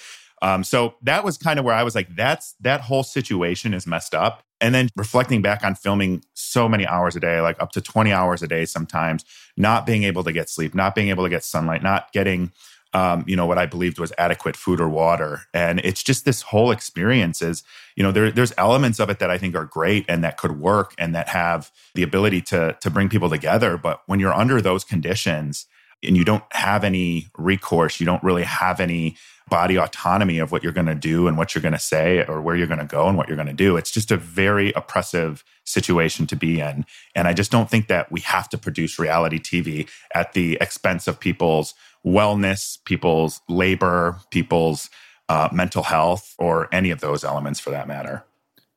[0.46, 3.84] Um, so that was kind of where I was like, that's that whole situation is
[3.84, 4.44] messed up.
[4.60, 8.12] And then reflecting back on filming so many hours a day, like up to 20
[8.12, 9.24] hours a day sometimes,
[9.56, 12.52] not being able to get sleep, not being able to get sunlight, not getting,
[12.94, 15.40] um, you know, what I believed was adequate food or water.
[15.52, 17.64] And it's just this whole experience is,
[17.96, 20.60] you know, there, there's elements of it that I think are great and that could
[20.60, 23.76] work and that have the ability to, to bring people together.
[23.76, 25.66] But when you're under those conditions
[26.04, 29.16] and you don't have any recourse, you don't really have any
[29.48, 32.40] body autonomy of what you're going to do and what you're going to say or
[32.40, 33.76] where you're going to go and what you're going to do.
[33.76, 36.84] It's just a very oppressive situation to be in.
[37.14, 41.06] And I just don't think that we have to produce reality TV at the expense
[41.06, 41.74] of people's
[42.04, 44.90] wellness, people's labor, people's
[45.28, 48.24] uh, mental health, or any of those elements for that matter.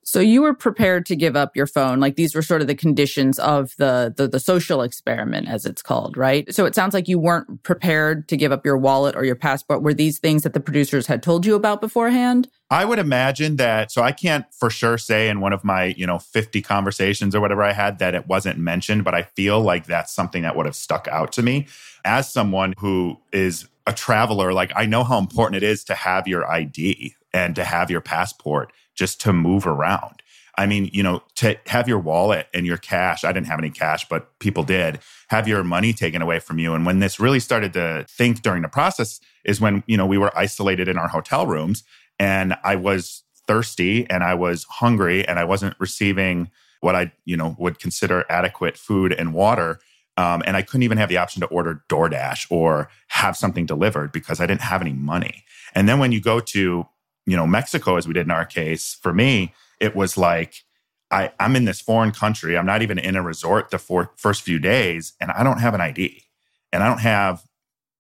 [0.10, 2.00] So you were prepared to give up your phone.
[2.00, 5.84] Like these were sort of the conditions of the, the, the social experiment, as it's
[5.84, 6.52] called, right?
[6.52, 9.84] So it sounds like you weren't prepared to give up your wallet or your passport.
[9.84, 12.50] Were these things that the producers had told you about beforehand?
[12.72, 13.92] I would imagine that.
[13.92, 17.40] So I can't for sure say in one of my, you know, 50 conversations or
[17.40, 20.66] whatever I had that it wasn't mentioned, but I feel like that's something that would
[20.66, 21.68] have stuck out to me
[22.04, 24.54] as someone who is a traveler.
[24.54, 28.02] Like I know how important it is to have your ID and to have your
[28.02, 30.22] passport just to move around.
[30.58, 33.70] I mean, you know, to have your wallet and your cash, I didn't have any
[33.70, 36.74] cash, but people did have your money taken away from you.
[36.74, 40.18] And when this really started to think during the process is when, you know, we
[40.18, 41.86] were isolated in our hotel rooms
[42.20, 47.38] and I was thirsty and I was hungry and I wasn't receiving what I, you
[47.38, 49.80] know, would consider adequate food and water.
[50.18, 54.12] Um, and I couldn't even have the option to order DoorDash or have something delivered
[54.12, 55.46] because I didn't have any money.
[55.74, 56.86] And then when you go to
[57.30, 60.64] you know, Mexico, as we did in our case, for me, it was like,
[61.12, 62.58] I, I'm in this foreign country.
[62.58, 65.74] I'm not even in a resort the for, first few days, and I don't have
[65.74, 66.24] an ID
[66.72, 67.44] and I don't have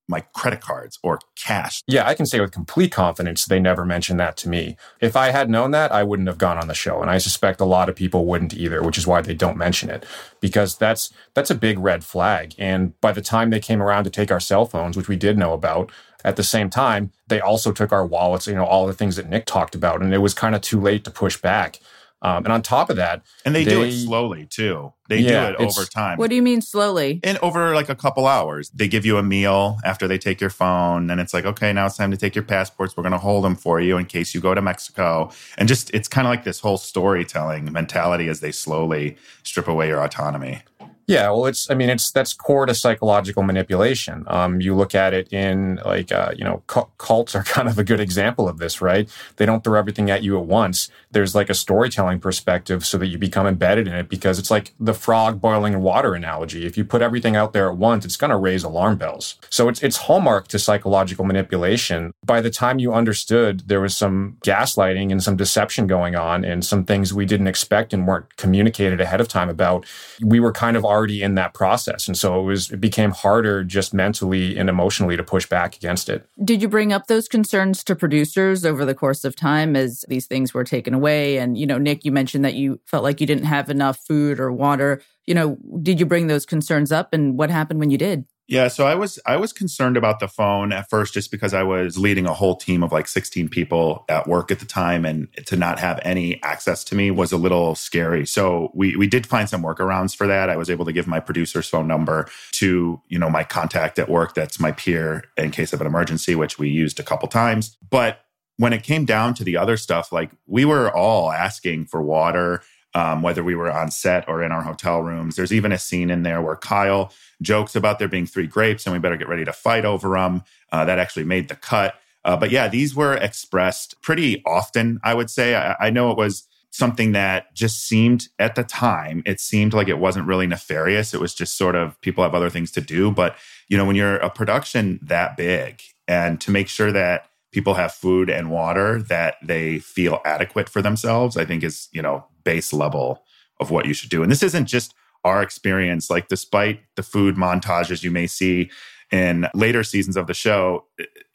[0.10, 1.84] my credit cards or cash.
[1.88, 4.76] Yeah, I can say with complete confidence they never mentioned that to me.
[5.00, 7.62] If I had known that, I wouldn't have gone on the show, and I suspect
[7.62, 10.06] a lot of people wouldn't either, which is why they don't mention it
[10.40, 12.56] because that's that's a big red flag.
[12.58, 15.38] And by the time they came around to take our cell phones, which we did
[15.38, 15.92] know about,
[16.24, 19.30] at the same time, they also took our wallets, you know, all the things that
[19.30, 21.80] Nick talked about, and it was kind of too late to push back.
[22.22, 24.92] Um, and on top of that, and they, they, do it slowly too.
[25.08, 26.18] They yeah, do it over time.
[26.18, 27.22] What do you mean slowly?
[27.24, 30.50] And over like a couple hours, they give you a meal after they take your
[30.50, 31.10] phone.
[31.10, 32.98] And it's like, okay, now it's time to take your passports.
[32.98, 35.32] We're going to hold them for you in case you go to Mexico.
[35.58, 39.88] And just, it's kind of like this whole storytelling mentality as they slowly strip away
[39.88, 40.64] your autonomy.
[41.10, 44.26] Yeah, well, it's I mean, it's that's core to psychological manipulation.
[44.28, 47.80] Um, you look at it in like uh, you know, cu- cults are kind of
[47.80, 49.10] a good example of this, right?
[49.38, 50.88] They don't throw everything at you at once.
[51.10, 54.76] There's like a storytelling perspective, so that you become embedded in it because it's like
[54.80, 56.68] the frog boiling in water analogy.
[56.68, 59.40] If you put everything out there at once, it's going to raise alarm bells.
[59.50, 62.14] So it's it's hallmark to psychological manipulation.
[62.24, 66.64] By the time you understood there was some gaslighting and some deception going on, and
[66.64, 69.88] some things we didn't expect and weren't communicated ahead of time about,
[70.22, 72.08] we were kind of already in that process.
[72.08, 76.10] And so it was, it became harder just mentally and emotionally to push back against
[76.10, 76.28] it.
[76.44, 80.28] Did you bring up those concerns to producers over the course of time as these
[80.28, 81.38] things were taken away?
[81.38, 84.40] And, you know, Nick, you mentioned that you felt like you didn't have enough food
[84.40, 85.02] or water.
[85.26, 88.26] You know, did you bring those concerns up and what happened when you did?
[88.50, 91.62] Yeah, so I was I was concerned about the phone at first just because I
[91.62, 95.28] was leading a whole team of like 16 people at work at the time and
[95.46, 98.26] to not have any access to me was a little scary.
[98.26, 100.50] So we we did find some workarounds for that.
[100.50, 104.10] I was able to give my producer's phone number to, you know, my contact at
[104.10, 107.78] work that's my peer in case of an emergency, which we used a couple times.
[107.88, 108.26] But
[108.58, 112.64] when it came down to the other stuff, like we were all asking for water
[112.94, 115.36] um, whether we were on set or in our hotel rooms.
[115.36, 117.12] There's even a scene in there where Kyle
[117.42, 120.44] jokes about there being three grapes and we better get ready to fight over them.
[120.72, 121.96] Uh, that actually made the cut.
[122.26, 125.56] Uh, but yeah, these were expressed pretty often, I would say.
[125.56, 129.88] I, I know it was something that just seemed at the time, it seemed like
[129.88, 131.14] it wasn't really nefarious.
[131.14, 133.12] It was just sort of people have other things to do.
[133.12, 133.36] But,
[133.68, 137.92] you know, when you're a production that big and to make sure that people have
[137.92, 142.72] food and water that they feel adequate for themselves, I think is, you know, base
[142.74, 143.24] level
[143.60, 144.22] of what you should do.
[144.24, 144.94] And this isn't just
[145.24, 146.10] our experience.
[146.10, 148.70] Like, despite the food montages you may see
[149.12, 150.86] in later seasons of the show,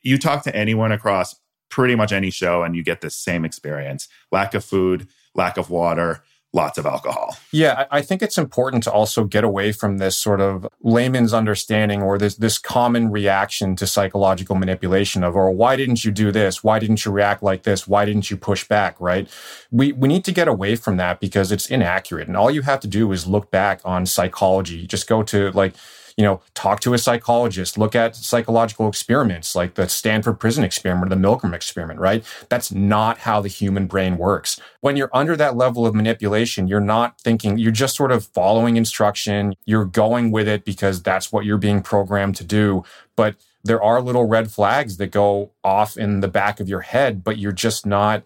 [0.03, 1.35] you talk to anyone across
[1.69, 5.71] pretty much any show and you get the same experience lack of food, lack of
[5.71, 6.23] water,
[6.55, 7.37] lots of alcohol.
[7.51, 12.01] Yeah, I think it's important to also get away from this sort of layman's understanding
[12.01, 16.63] or this this common reaction to psychological manipulation of, or why didn't you do this?
[16.63, 17.87] Why didn't you react like this?
[17.89, 18.99] Why didn't you push back?
[19.01, 19.29] Right?
[19.71, 22.29] We we need to get away from that because it's inaccurate.
[22.29, 24.87] And all you have to do is look back on psychology.
[24.87, 25.75] Just go to like
[26.17, 31.13] you know, talk to a psychologist, look at psychological experiments like the Stanford prison experiment
[31.13, 32.25] or the Milgram experiment, right?
[32.49, 34.61] That's not how the human brain works.
[34.81, 38.77] When you're under that level of manipulation, you're not thinking, you're just sort of following
[38.77, 39.55] instruction.
[39.65, 42.85] You're going with it because that's what you're being programmed to do.
[43.17, 47.25] But there are little red flags that go off in the back of your head,
[47.25, 48.25] but you're just not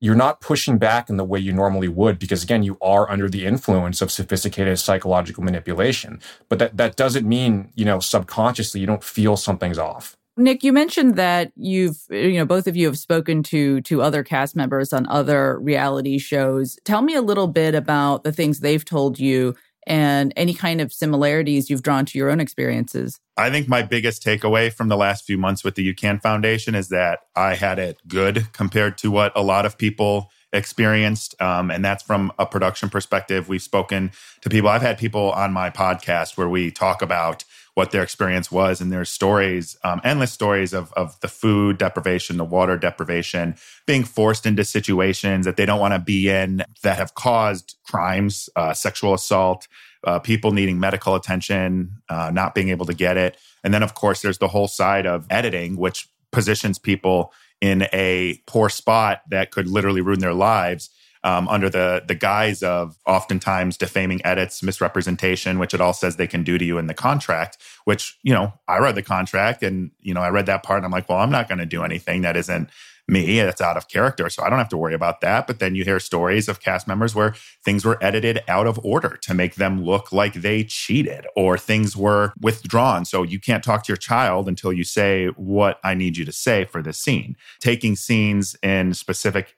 [0.00, 3.28] you're not pushing back in the way you normally would because again you are under
[3.28, 8.86] the influence of sophisticated psychological manipulation but that that doesn't mean you know subconsciously you
[8.86, 12.98] don't feel something's off Nick, you mentioned that you've, you know, both of you have
[12.98, 16.78] spoken to to other cast members on other reality shows.
[16.84, 19.54] Tell me a little bit about the things they've told you
[19.86, 23.20] and any kind of similarities you've drawn to your own experiences.
[23.36, 26.88] I think my biggest takeaway from the last few months with the UCAN Foundation is
[26.88, 31.40] that I had it good compared to what a lot of people experienced.
[31.40, 33.48] Um, and that's from a production perspective.
[33.48, 34.10] We've spoken
[34.40, 34.70] to people.
[34.70, 37.44] I've had people on my podcast where we talk about
[37.76, 42.38] what their experience was and there's stories um, endless stories of, of the food deprivation
[42.38, 43.54] the water deprivation
[43.86, 48.48] being forced into situations that they don't want to be in that have caused crimes
[48.56, 49.68] uh, sexual assault
[50.04, 53.36] uh, people needing medical attention uh, not being able to get it.
[53.62, 58.40] And then of course there's the whole side of editing which positions people in a
[58.46, 60.88] poor spot that could literally ruin their lives
[61.26, 66.28] um, under the the guise of oftentimes defaming edits, misrepresentation, which it all says they
[66.28, 67.58] can do to you in the contract.
[67.84, 70.86] Which you know, I read the contract and you know I read that part and
[70.86, 72.70] I'm like, well, I'm not going to do anything that isn't
[73.08, 74.28] me that's out of character.
[74.28, 75.46] So i don't have to worry about that.
[75.46, 79.16] But then you hear stories of cast members where things were edited out of order
[79.22, 83.04] to make them look like they cheated or things were withdrawn.
[83.04, 86.32] So you can't talk to your child until you say what i need you to
[86.32, 87.36] say for this scene.
[87.60, 89.56] Taking scenes in specific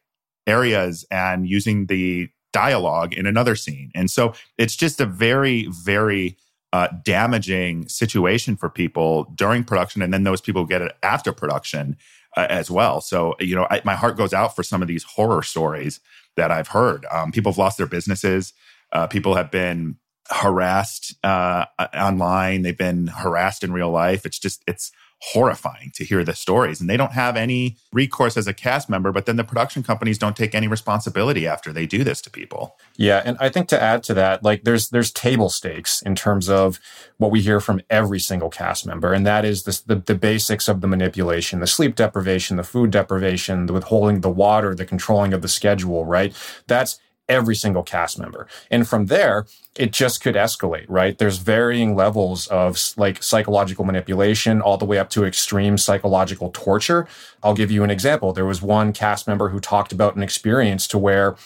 [0.48, 3.90] areas and using the dialogue in another scene.
[3.94, 6.36] And so it's just a very, very
[6.72, 10.02] uh, damaging situation for people during production.
[10.02, 11.96] And then those people get it after production
[12.36, 13.00] uh, as well.
[13.00, 16.00] So, you know, I, my heart goes out for some of these horror stories
[16.36, 17.06] that I've heard.
[17.10, 18.52] Um, people have lost their businesses.
[18.92, 19.96] Uh, people have been
[20.30, 22.62] harassed uh, online.
[22.62, 24.26] They've been harassed in real life.
[24.26, 26.80] It's just, it's horrifying to hear the stories.
[26.80, 30.18] And they don't have any recourse as a cast member, but then the production companies
[30.18, 32.76] don't take any responsibility after they do this to people.
[32.96, 36.48] Yeah, and I think to add to that, like there's there's table stakes in terms
[36.48, 36.78] of
[37.16, 40.68] what we hear from every single cast member, and that is the, the, the basics
[40.68, 45.32] of the manipulation, the sleep deprivation, the food deprivation, the withholding the water, the controlling
[45.32, 46.34] of the schedule, right?
[46.68, 48.46] That's every single cast member.
[48.70, 51.16] And from there, it just could escalate, right?
[51.16, 57.06] There's varying levels of like psychological manipulation all the way up to extreme psychological torture.
[57.42, 58.32] I'll give you an example.
[58.32, 61.36] There was one cast member who talked about an experience to where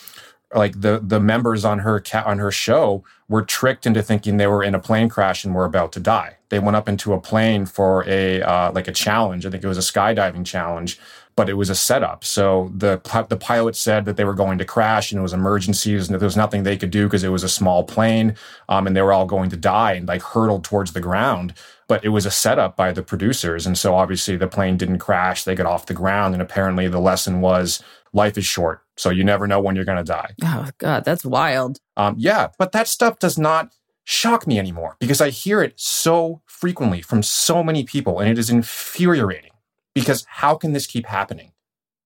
[0.54, 4.46] like the the members on her ca- on her show were tricked into thinking they
[4.46, 6.36] were in a plane crash and were about to die.
[6.50, 9.46] They went up into a plane for a uh, like a challenge.
[9.46, 10.98] I think it was a skydiving challenge
[11.34, 12.24] but it was a setup.
[12.24, 16.08] So the the pilot said that they were going to crash and it was emergencies
[16.08, 18.36] and there was nothing they could do because it was a small plane
[18.68, 21.54] um, and they were all going to die and like hurtled towards the ground.
[21.88, 25.44] But it was a setup by the producers, and so obviously the plane didn't crash.
[25.44, 27.82] They got off the ground, and apparently the lesson was
[28.14, 30.30] life is short, so you never know when you're going to die.
[30.42, 31.80] Oh God, that's wild.
[31.96, 33.74] Um, yeah, but that stuff does not
[34.04, 38.38] shock me anymore because I hear it so frequently from so many people, and it
[38.38, 39.51] is infuriating.
[39.94, 41.52] Because how can this keep happening?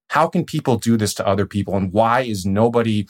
[0.09, 1.77] How can people do this to other people?
[1.77, 3.07] And why is nobody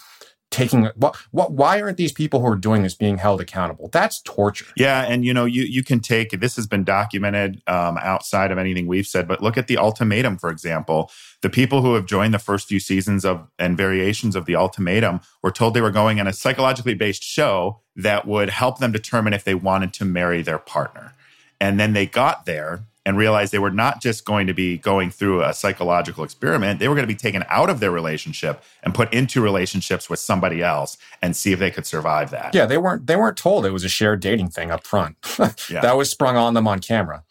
[0.51, 4.20] taking what, what why aren't these people who are doing this being held accountable that's
[4.22, 8.53] torture yeah and you know you you can take this has been documented um, outside
[8.53, 11.11] of anything we've said but look at the ultimatum for example
[11.43, 15.20] the people who have joined the first few seasons of and variations of the ultimatum
[15.43, 19.33] were told they were going on a psychologically based show that would help them determine
[19.33, 21.12] if they wanted to marry their partner
[21.61, 25.11] and then they got there and realized they were not just going to be going
[25.11, 28.95] through a psychological experiment, they were going to be taken out of their relationship and
[28.95, 32.53] put into relationships with somebody else and see if they could survive that.
[32.53, 35.17] Yeah, they weren't they weren't told it was a shared dating thing up front.
[35.71, 35.81] yeah.
[35.81, 37.23] That was sprung on them on camera.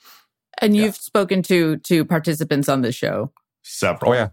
[0.60, 0.92] And you've yeah.
[0.94, 3.34] spoken to to participants on the show.
[3.62, 4.12] Several.
[4.12, 4.30] Oh yeah.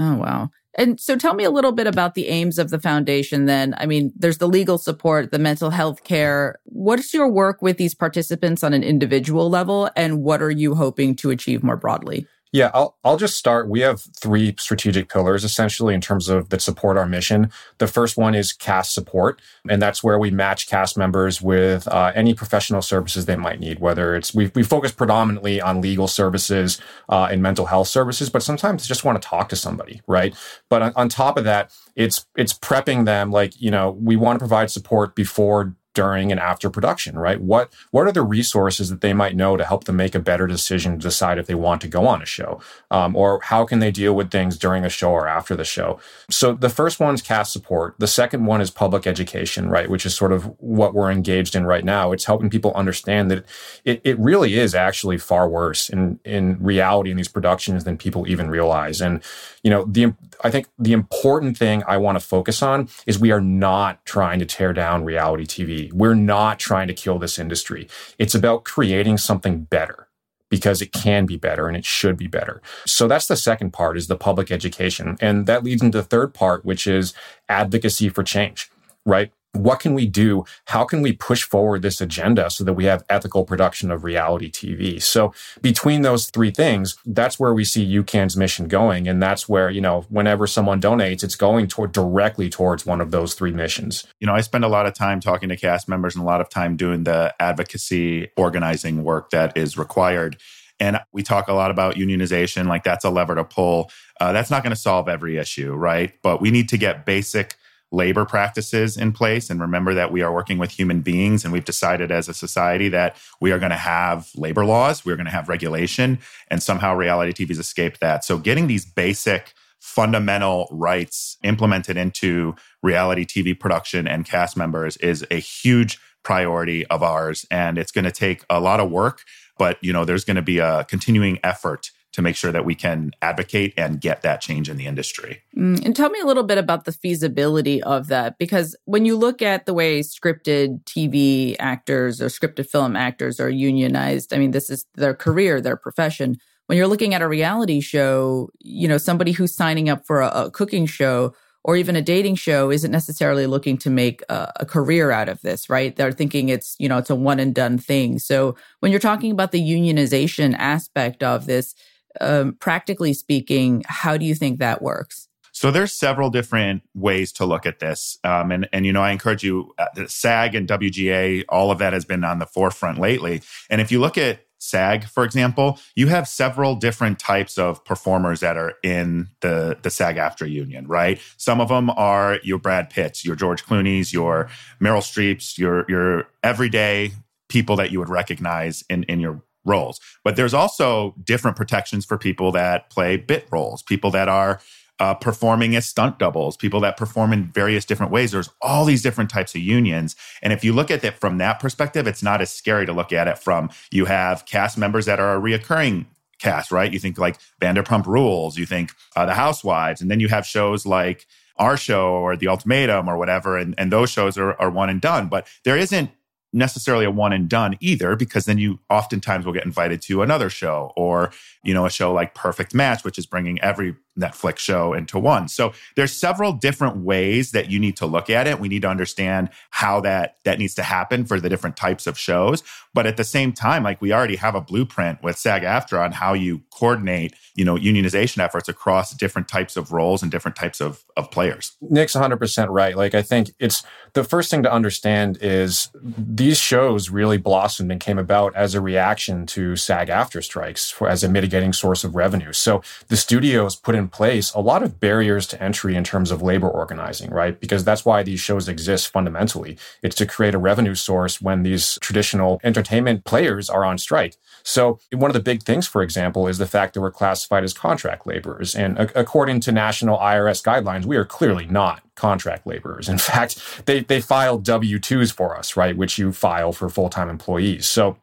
[0.00, 0.50] Oh wow.
[0.78, 3.74] And so tell me a little bit about the aims of the foundation then.
[3.78, 6.60] I mean, there's the legal support, the mental health care.
[6.66, 11.16] What's your work with these participants on an individual level and what are you hoping
[11.16, 12.28] to achieve more broadly?
[12.52, 13.68] Yeah, I'll I'll just start.
[13.68, 17.50] We have three strategic pillars essentially in terms of that support our mission.
[17.76, 22.12] The first one is cast support, and that's where we match cast members with uh,
[22.14, 23.80] any professional services they might need.
[23.80, 26.80] Whether it's we we focus predominantly on legal services
[27.10, 30.34] uh, and mental health services, but sometimes just want to talk to somebody, right?
[30.70, 34.36] But on, on top of that, it's it's prepping them like you know we want
[34.36, 37.40] to provide support before during and after production, right?
[37.40, 40.46] What what are the resources that they might know to help them make a better
[40.46, 42.60] decision to decide if they want to go on a show,
[42.92, 45.98] um, or how can they deal with things during a show or after the show?
[46.30, 47.96] So the first one is cast support.
[47.98, 51.66] The second one is public education, right, which is sort of what we're engaged in
[51.66, 52.12] right now.
[52.12, 53.44] It's helping people understand that
[53.84, 58.28] it, it really is actually far worse in in reality in these productions than people
[58.28, 59.00] even realize.
[59.00, 59.20] And
[59.64, 63.32] you know, the I think the important thing I want to focus on is we
[63.32, 65.92] are not trying to tear down reality TV.
[65.92, 67.88] We're not trying to kill this industry.
[68.18, 70.08] It's about creating something better
[70.50, 72.62] because it can be better and it should be better.
[72.86, 75.16] So that's the second part is the public education.
[75.20, 77.12] And that leads into the third part, which is
[77.48, 78.70] advocacy for change,
[79.04, 79.32] right?
[79.52, 80.44] What can we do?
[80.66, 84.50] How can we push forward this agenda so that we have ethical production of reality
[84.50, 85.00] TV?
[85.00, 85.32] So
[85.62, 89.08] between those three things, that's where we see UCAN's mission going.
[89.08, 93.10] And that's where, you know, whenever someone donates, it's going toward directly towards one of
[93.10, 94.06] those three missions.
[94.20, 96.40] You know, I spend a lot of time talking to cast members and a lot
[96.40, 100.36] of time doing the advocacy organizing work that is required.
[100.80, 103.90] And we talk a lot about unionization, like that's a lever to pull.
[104.20, 106.12] Uh, that's not going to solve every issue, right?
[106.22, 107.56] But we need to get basic
[107.90, 111.64] labor practices in place and remember that we are working with human beings and we've
[111.64, 115.32] decided as a society that we are going to have labor laws we're going to
[115.32, 116.18] have regulation
[116.48, 118.24] and somehow reality tv's escaped that.
[118.24, 125.24] So getting these basic fundamental rights implemented into reality tv production and cast members is
[125.30, 129.22] a huge priority of ours and it's going to take a lot of work
[129.56, 132.74] but you know there's going to be a continuing effort to make sure that we
[132.74, 135.42] can advocate and get that change in the industry.
[135.56, 139.16] Mm, and tell me a little bit about the feasibility of that, because when you
[139.16, 144.52] look at the way scripted TV actors or scripted film actors are unionized, I mean,
[144.52, 146.36] this is their career, their profession.
[146.66, 150.28] When you're looking at a reality show, you know, somebody who's signing up for a,
[150.28, 151.34] a cooking show
[151.64, 155.40] or even a dating show isn't necessarily looking to make a, a, career out of
[155.42, 155.94] this, right?
[155.96, 158.18] They're thinking it's, you know, it's a one and done thing.
[158.18, 161.74] So when you're talking about the unionization aspect of this,
[162.20, 165.28] um, practically speaking, how do you think that works?
[165.52, 169.10] So there's several different ways to look at this, um, and and you know I
[169.10, 169.74] encourage you.
[169.76, 173.42] Uh, SAG and WGA, all of that has been on the forefront lately.
[173.68, 178.40] And if you look at SAG, for example, you have several different types of performers
[178.40, 181.20] that are in the the SAG-AFTRA union, right?
[181.36, 184.48] Some of them are your Brad Pitts, your George Clooney's, your
[184.80, 187.12] Meryl Streep's, your your everyday
[187.48, 190.00] people that you would recognize in in your roles.
[190.24, 194.60] But there's also different protections for people that play bit roles, people that are
[195.00, 198.32] uh, performing as stunt doubles, people that perform in various different ways.
[198.32, 200.16] There's all these different types of unions.
[200.42, 203.12] And if you look at it from that perspective, it's not as scary to look
[203.12, 206.06] at it from you have cast members that are a reoccurring
[206.38, 206.92] cast, right?
[206.92, 210.86] You think like Vanderpump Rules, you think uh, The Housewives, and then you have shows
[210.86, 214.88] like our show or The Ultimatum or whatever, and, and those shows are, are one
[214.88, 215.28] and done.
[215.28, 216.10] But there isn't
[216.52, 220.48] necessarily a one and done either because then you oftentimes will get invited to another
[220.48, 221.30] show or
[221.62, 225.48] you know a show like perfect match which is bringing every netflix show into one.
[225.48, 228.60] So there's several different ways that you need to look at it.
[228.60, 232.18] We need to understand how that that needs to happen for the different types of
[232.18, 232.62] shows.
[232.94, 236.12] But at the same time like we already have a blueprint with sag aftra on
[236.12, 240.80] how you coordinate you know unionization efforts across different types of roles and different types
[240.80, 241.76] of, of players.
[241.80, 242.96] Nick's 100% right.
[242.96, 243.82] Like i think it's
[244.14, 248.80] the first thing to understand is these shows really blossomed and came about as a
[248.80, 252.52] reaction to SAG-AFTRA strikes as a mitigating source of revenue.
[252.52, 256.42] So the studios put in place a lot of barriers to entry in terms of
[256.42, 257.58] labor organizing, right?
[257.58, 259.78] Because that's why these shows exist fundamentally.
[260.02, 264.36] It's to create a revenue source when these traditional entertainment players are on strike.
[264.62, 267.72] So one of the big things, for example, is the fact that we're classified as
[267.72, 268.74] contract laborers.
[268.74, 273.08] And according to national IRS guidelines, we are clearly not contract laborers.
[273.08, 275.96] In fact, they, they file W-2s for us, right?
[275.96, 277.86] Which you file for full-time employees.
[277.86, 278.18] So,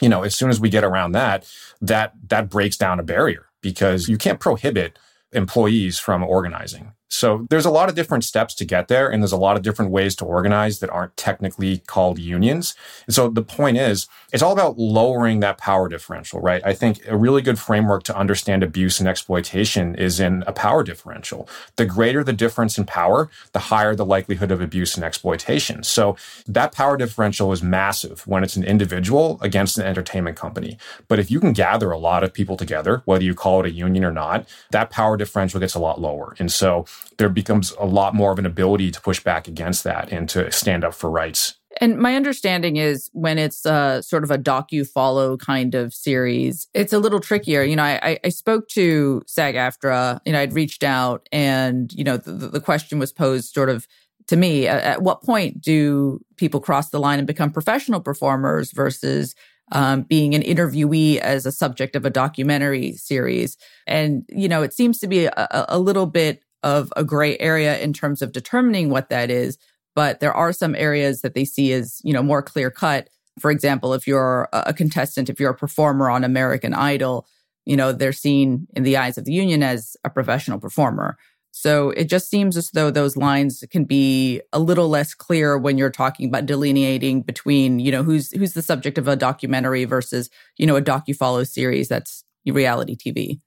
[0.00, 1.46] you know, as soon as we get around that,
[1.80, 4.98] that, that breaks down a barrier because you can't prohibit
[5.32, 6.92] employees from organizing.
[7.12, 9.62] So there's a lot of different steps to get there, and there's a lot of
[9.62, 12.74] different ways to organize that aren't technically called unions.
[13.06, 16.62] And so the point is, it's all about lowering that power differential, right?
[16.64, 20.84] I think a really good framework to understand abuse and exploitation is in a power
[20.84, 21.48] differential.
[21.74, 25.82] The greater the difference in power, the higher the likelihood of abuse and exploitation.
[25.82, 30.78] So that power differential is massive when it's an individual against an entertainment company.
[31.08, 33.72] But if you can gather a lot of people together, whether you call it a
[33.72, 36.36] union or not, that power differential gets a lot lower.
[36.38, 36.86] And so
[37.18, 40.50] there becomes a lot more of an ability to push back against that and to
[40.50, 41.54] stand up for rights.
[41.80, 46.66] And my understanding is when it's a sort of a docu follow kind of series,
[46.74, 47.62] it's a little trickier.
[47.62, 52.02] You know, I, I spoke to SAG AFTRA, you know, I'd reached out and, you
[52.02, 53.86] know, the, the question was posed sort of
[54.26, 59.34] to me at what point do people cross the line and become professional performers versus
[59.72, 63.56] um, being an interviewee as a subject of a documentary series.
[63.86, 67.78] And, you know, it seems to be a, a little bit of a gray area
[67.78, 69.58] in terms of determining what that is.
[69.94, 73.08] But there are some areas that they see as, you know, more clear cut.
[73.38, 77.26] For example, if you're a contestant, if you're a performer on American Idol,
[77.64, 81.16] you know, they're seen in the eyes of the union as a professional performer.
[81.52, 85.78] So it just seems as though those lines can be a little less clear when
[85.78, 90.30] you're talking about delineating between, you know, who's who's the subject of a documentary versus,
[90.56, 93.40] you know, a docu-follow series that's reality TV.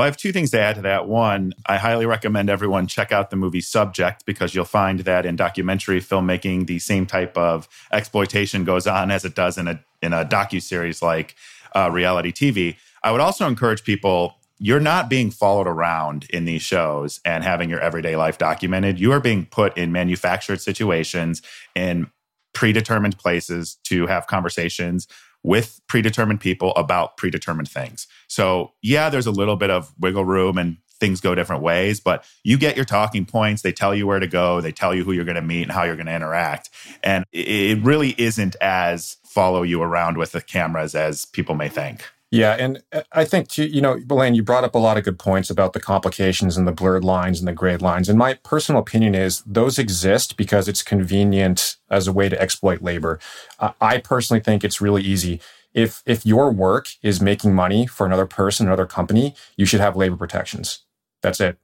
[0.00, 1.08] Well, I have two things to add to that.
[1.08, 5.36] One, I highly recommend everyone check out the movie Subject because you'll find that in
[5.36, 10.14] documentary filmmaking, the same type of exploitation goes on as it does in a in
[10.14, 11.36] a docu series like
[11.76, 12.76] uh, reality TV.
[13.02, 17.68] I would also encourage people you're not being followed around in these shows and having
[17.68, 18.98] your everyday life documented.
[18.98, 21.42] You are being put in manufactured situations
[21.74, 22.10] in
[22.54, 25.06] predetermined places to have conversations
[25.42, 28.06] with predetermined people about predetermined things.
[28.28, 32.24] So, yeah, there's a little bit of wiggle room and things go different ways, but
[32.44, 33.62] you get your talking points.
[33.62, 35.72] They tell you where to go, they tell you who you're going to meet and
[35.72, 36.68] how you're going to interact.
[37.02, 42.04] And it really isn't as follow you around with the cameras as people may think.
[42.30, 45.18] Yeah, and uh, I think you know, Elaine, you brought up a lot of good
[45.18, 48.08] points about the complications and the blurred lines and the grayed lines.
[48.08, 52.82] And my personal opinion is those exist because it's convenient as a way to exploit
[52.82, 53.18] labor.
[53.58, 55.40] Uh, I personally think it's really easy.
[55.74, 59.96] If if your work is making money for another person, another company, you should have
[59.96, 60.84] labor protections.
[61.22, 61.58] That's it.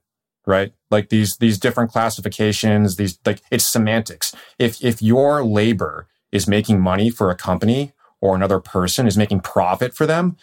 [0.45, 0.73] Right?
[0.91, 4.33] Like these these different classifications, these like it's semantics.
[4.59, 9.41] If if your labor is making money for a company or another person is making
[9.41, 10.35] profit for them,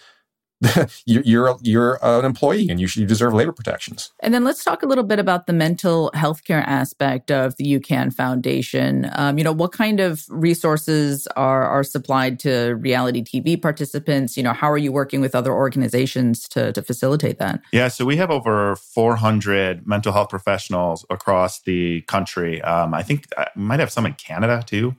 [1.06, 4.12] you're you're an employee and you should deserve labor protections.
[4.20, 7.64] And then let's talk a little bit about the mental health care aspect of the
[7.64, 9.10] UCAN Foundation.
[9.14, 14.36] Um, you know, what kind of resources are are supplied to reality TV participants?
[14.36, 17.60] You know, how are you working with other organizations to to facilitate that?
[17.72, 22.62] Yeah, so we have over 400 mental health professionals across the country.
[22.62, 24.96] Um, I think I might have some in Canada too.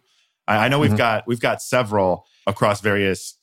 [0.48, 0.98] I, I know we've mm-hmm.
[0.98, 3.36] got we've got several across various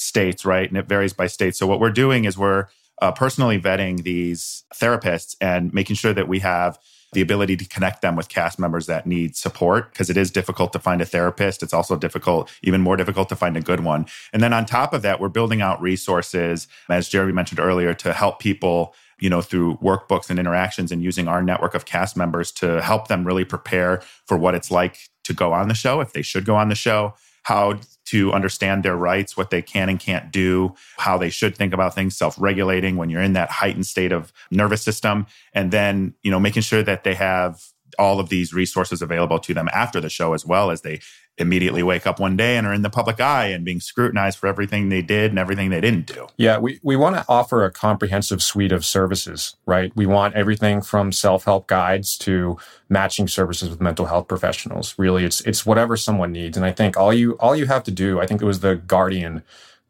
[0.00, 0.68] states, right?
[0.68, 1.54] And it varies by state.
[1.54, 2.66] So what we're doing is we're
[3.02, 6.78] uh, personally vetting these therapists and making sure that we have
[7.12, 10.72] the ability to connect them with cast members that need support because it is difficult
[10.72, 11.62] to find a therapist.
[11.62, 14.06] It's also difficult, even more difficult to find a good one.
[14.32, 18.12] And then on top of that, we're building out resources, as Jeremy mentioned earlier, to
[18.12, 22.52] help people, you know, through workbooks and interactions and using our network of cast members
[22.52, 26.12] to help them really prepare for what it's like to go on the show, if
[26.12, 27.78] they should go on the show, how
[28.10, 31.94] to understand their rights, what they can and can't do, how they should think about
[31.94, 36.40] things, self-regulating when you're in that heightened state of nervous system, and then, you know,
[36.40, 37.62] making sure that they have
[37.98, 41.00] all of these resources available to them after the show as well as they
[41.40, 44.46] immediately wake up one day and are in the public eye and being scrutinized for
[44.46, 46.26] everything they did and everything they didn't do.
[46.36, 49.92] Yeah, we, we want to offer a comprehensive suite of services, right?
[49.96, 54.94] We want everything from self-help guides to matching services with mental health professionals.
[54.98, 56.56] Really, it's it's whatever someone needs.
[56.56, 58.76] And I think all you all you have to do, I think it was the
[58.76, 59.42] Guardian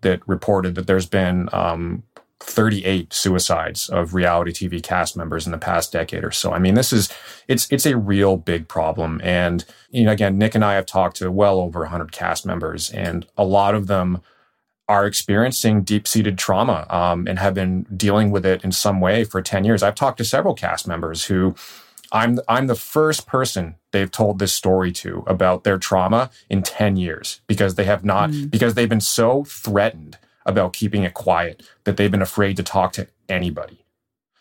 [0.03, 2.03] that reported that there's been um,
[2.41, 6.53] 38 suicides of reality TV cast members in the past decade or so.
[6.53, 7.09] I mean, this is
[7.49, 9.21] it's it's a real big problem.
[9.23, 12.91] And you know, again, Nick and I have talked to well over 100 cast members,
[12.91, 14.23] and a lot of them
[14.89, 19.41] are experiencing deep-seated trauma um, and have been dealing with it in some way for
[19.41, 19.85] 10 years.
[19.85, 21.55] I've talked to several cast members who
[22.11, 26.97] I'm I'm the first person they've told this story to about their trauma in 10
[26.97, 28.51] years because they have not mm.
[28.51, 32.93] because they've been so threatened about keeping it quiet that they've been afraid to talk
[32.95, 33.85] to anybody.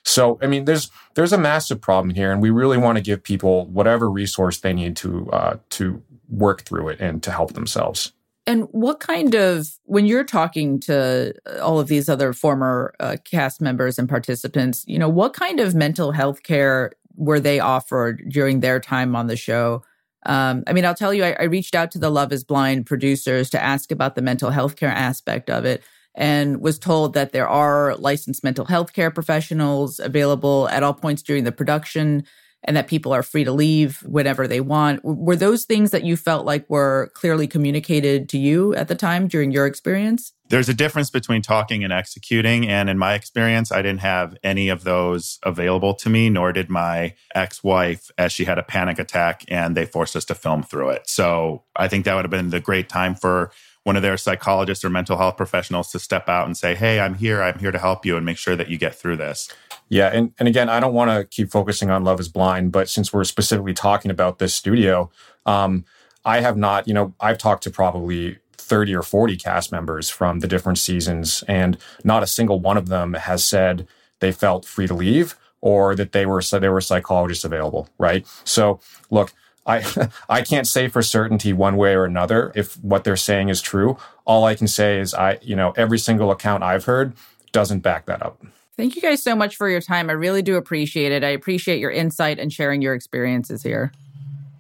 [0.04, 3.22] So, I mean, there's there's a massive problem here, and we really want to give
[3.22, 8.14] people whatever resource they need to uh, to work through it and to help themselves.
[8.48, 13.62] And what kind of, when you're talking to all of these other former uh, cast
[13.62, 18.62] members and participants, you know, what kind of mental health care were they offered during
[18.62, 19.84] their time on the show?
[20.26, 22.86] Um, I mean, I'll tell you, I, I reached out to the Love is Blind
[22.86, 25.82] producers to ask about the mental health care aspect of it
[26.16, 31.22] and was told that there are licensed mental health care professionals available at all points
[31.22, 32.24] during the production
[32.64, 35.00] and that people are free to leave whenever they want.
[35.04, 39.28] Were those things that you felt like were clearly communicated to you at the time
[39.28, 40.34] during your experience?
[40.50, 42.68] There's a difference between talking and executing.
[42.68, 46.70] And in my experience, I didn't have any of those available to me, nor did
[46.70, 50.64] my ex wife, as she had a panic attack and they forced us to film
[50.64, 51.08] through it.
[51.08, 53.52] So I think that would have been the great time for
[53.84, 57.14] one of their psychologists or mental health professionals to step out and say, Hey, I'm
[57.14, 57.44] here.
[57.44, 59.50] I'm here to help you and make sure that you get through this.
[59.88, 60.08] Yeah.
[60.08, 63.14] And, and again, I don't want to keep focusing on Love is Blind, but since
[63.14, 65.10] we're specifically talking about this studio,
[65.46, 65.86] um,
[66.26, 68.38] I have not, you know, I've talked to probably
[68.70, 72.88] 30 or 40 cast members from the different seasons, and not a single one of
[72.88, 73.88] them has said
[74.20, 78.26] they felt free to leave or that they were so they were psychologists available, right?
[78.44, 79.34] So look,
[79.66, 79.84] I
[80.30, 83.98] I can't say for certainty one way or another if what they're saying is true.
[84.26, 87.14] All I can say is I, you know, every single account I've heard
[87.52, 88.42] doesn't back that up.
[88.78, 90.10] Thank you guys so much for your time.
[90.10, 91.24] I really do appreciate it.
[91.24, 93.92] I appreciate your insight and sharing your experiences here.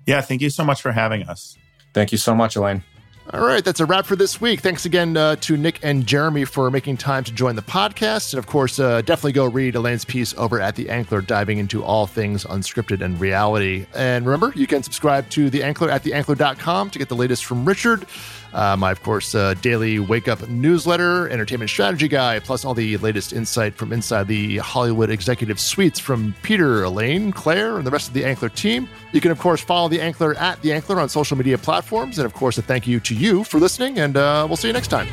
[0.05, 1.57] Yeah, thank you so much for having us.
[1.93, 2.83] Thank you so much, Elaine.
[3.31, 4.61] All right, that's a wrap for this week.
[4.61, 8.33] Thanks again uh, to Nick and Jeremy for making time to join the podcast.
[8.33, 11.83] And of course, uh, definitely go read Elaine's piece over at The Ankler, diving into
[11.83, 13.85] all things unscripted and reality.
[13.93, 17.65] And remember, you can subscribe to The Ankler at theankler.com to get the latest from
[17.65, 18.07] Richard
[18.53, 22.97] uh, my, of course, uh, daily wake up newsletter, entertainment strategy guy, plus all the
[22.97, 28.07] latest insight from inside the Hollywood executive suites from Peter, Elaine, Claire, and the rest
[28.07, 28.89] of the Ankler team.
[29.11, 32.17] You can, of course, follow the Ankler at the Ankler on social media platforms.
[32.17, 34.73] And, of course, a thank you to you for listening, and uh, we'll see you
[34.73, 35.07] next time.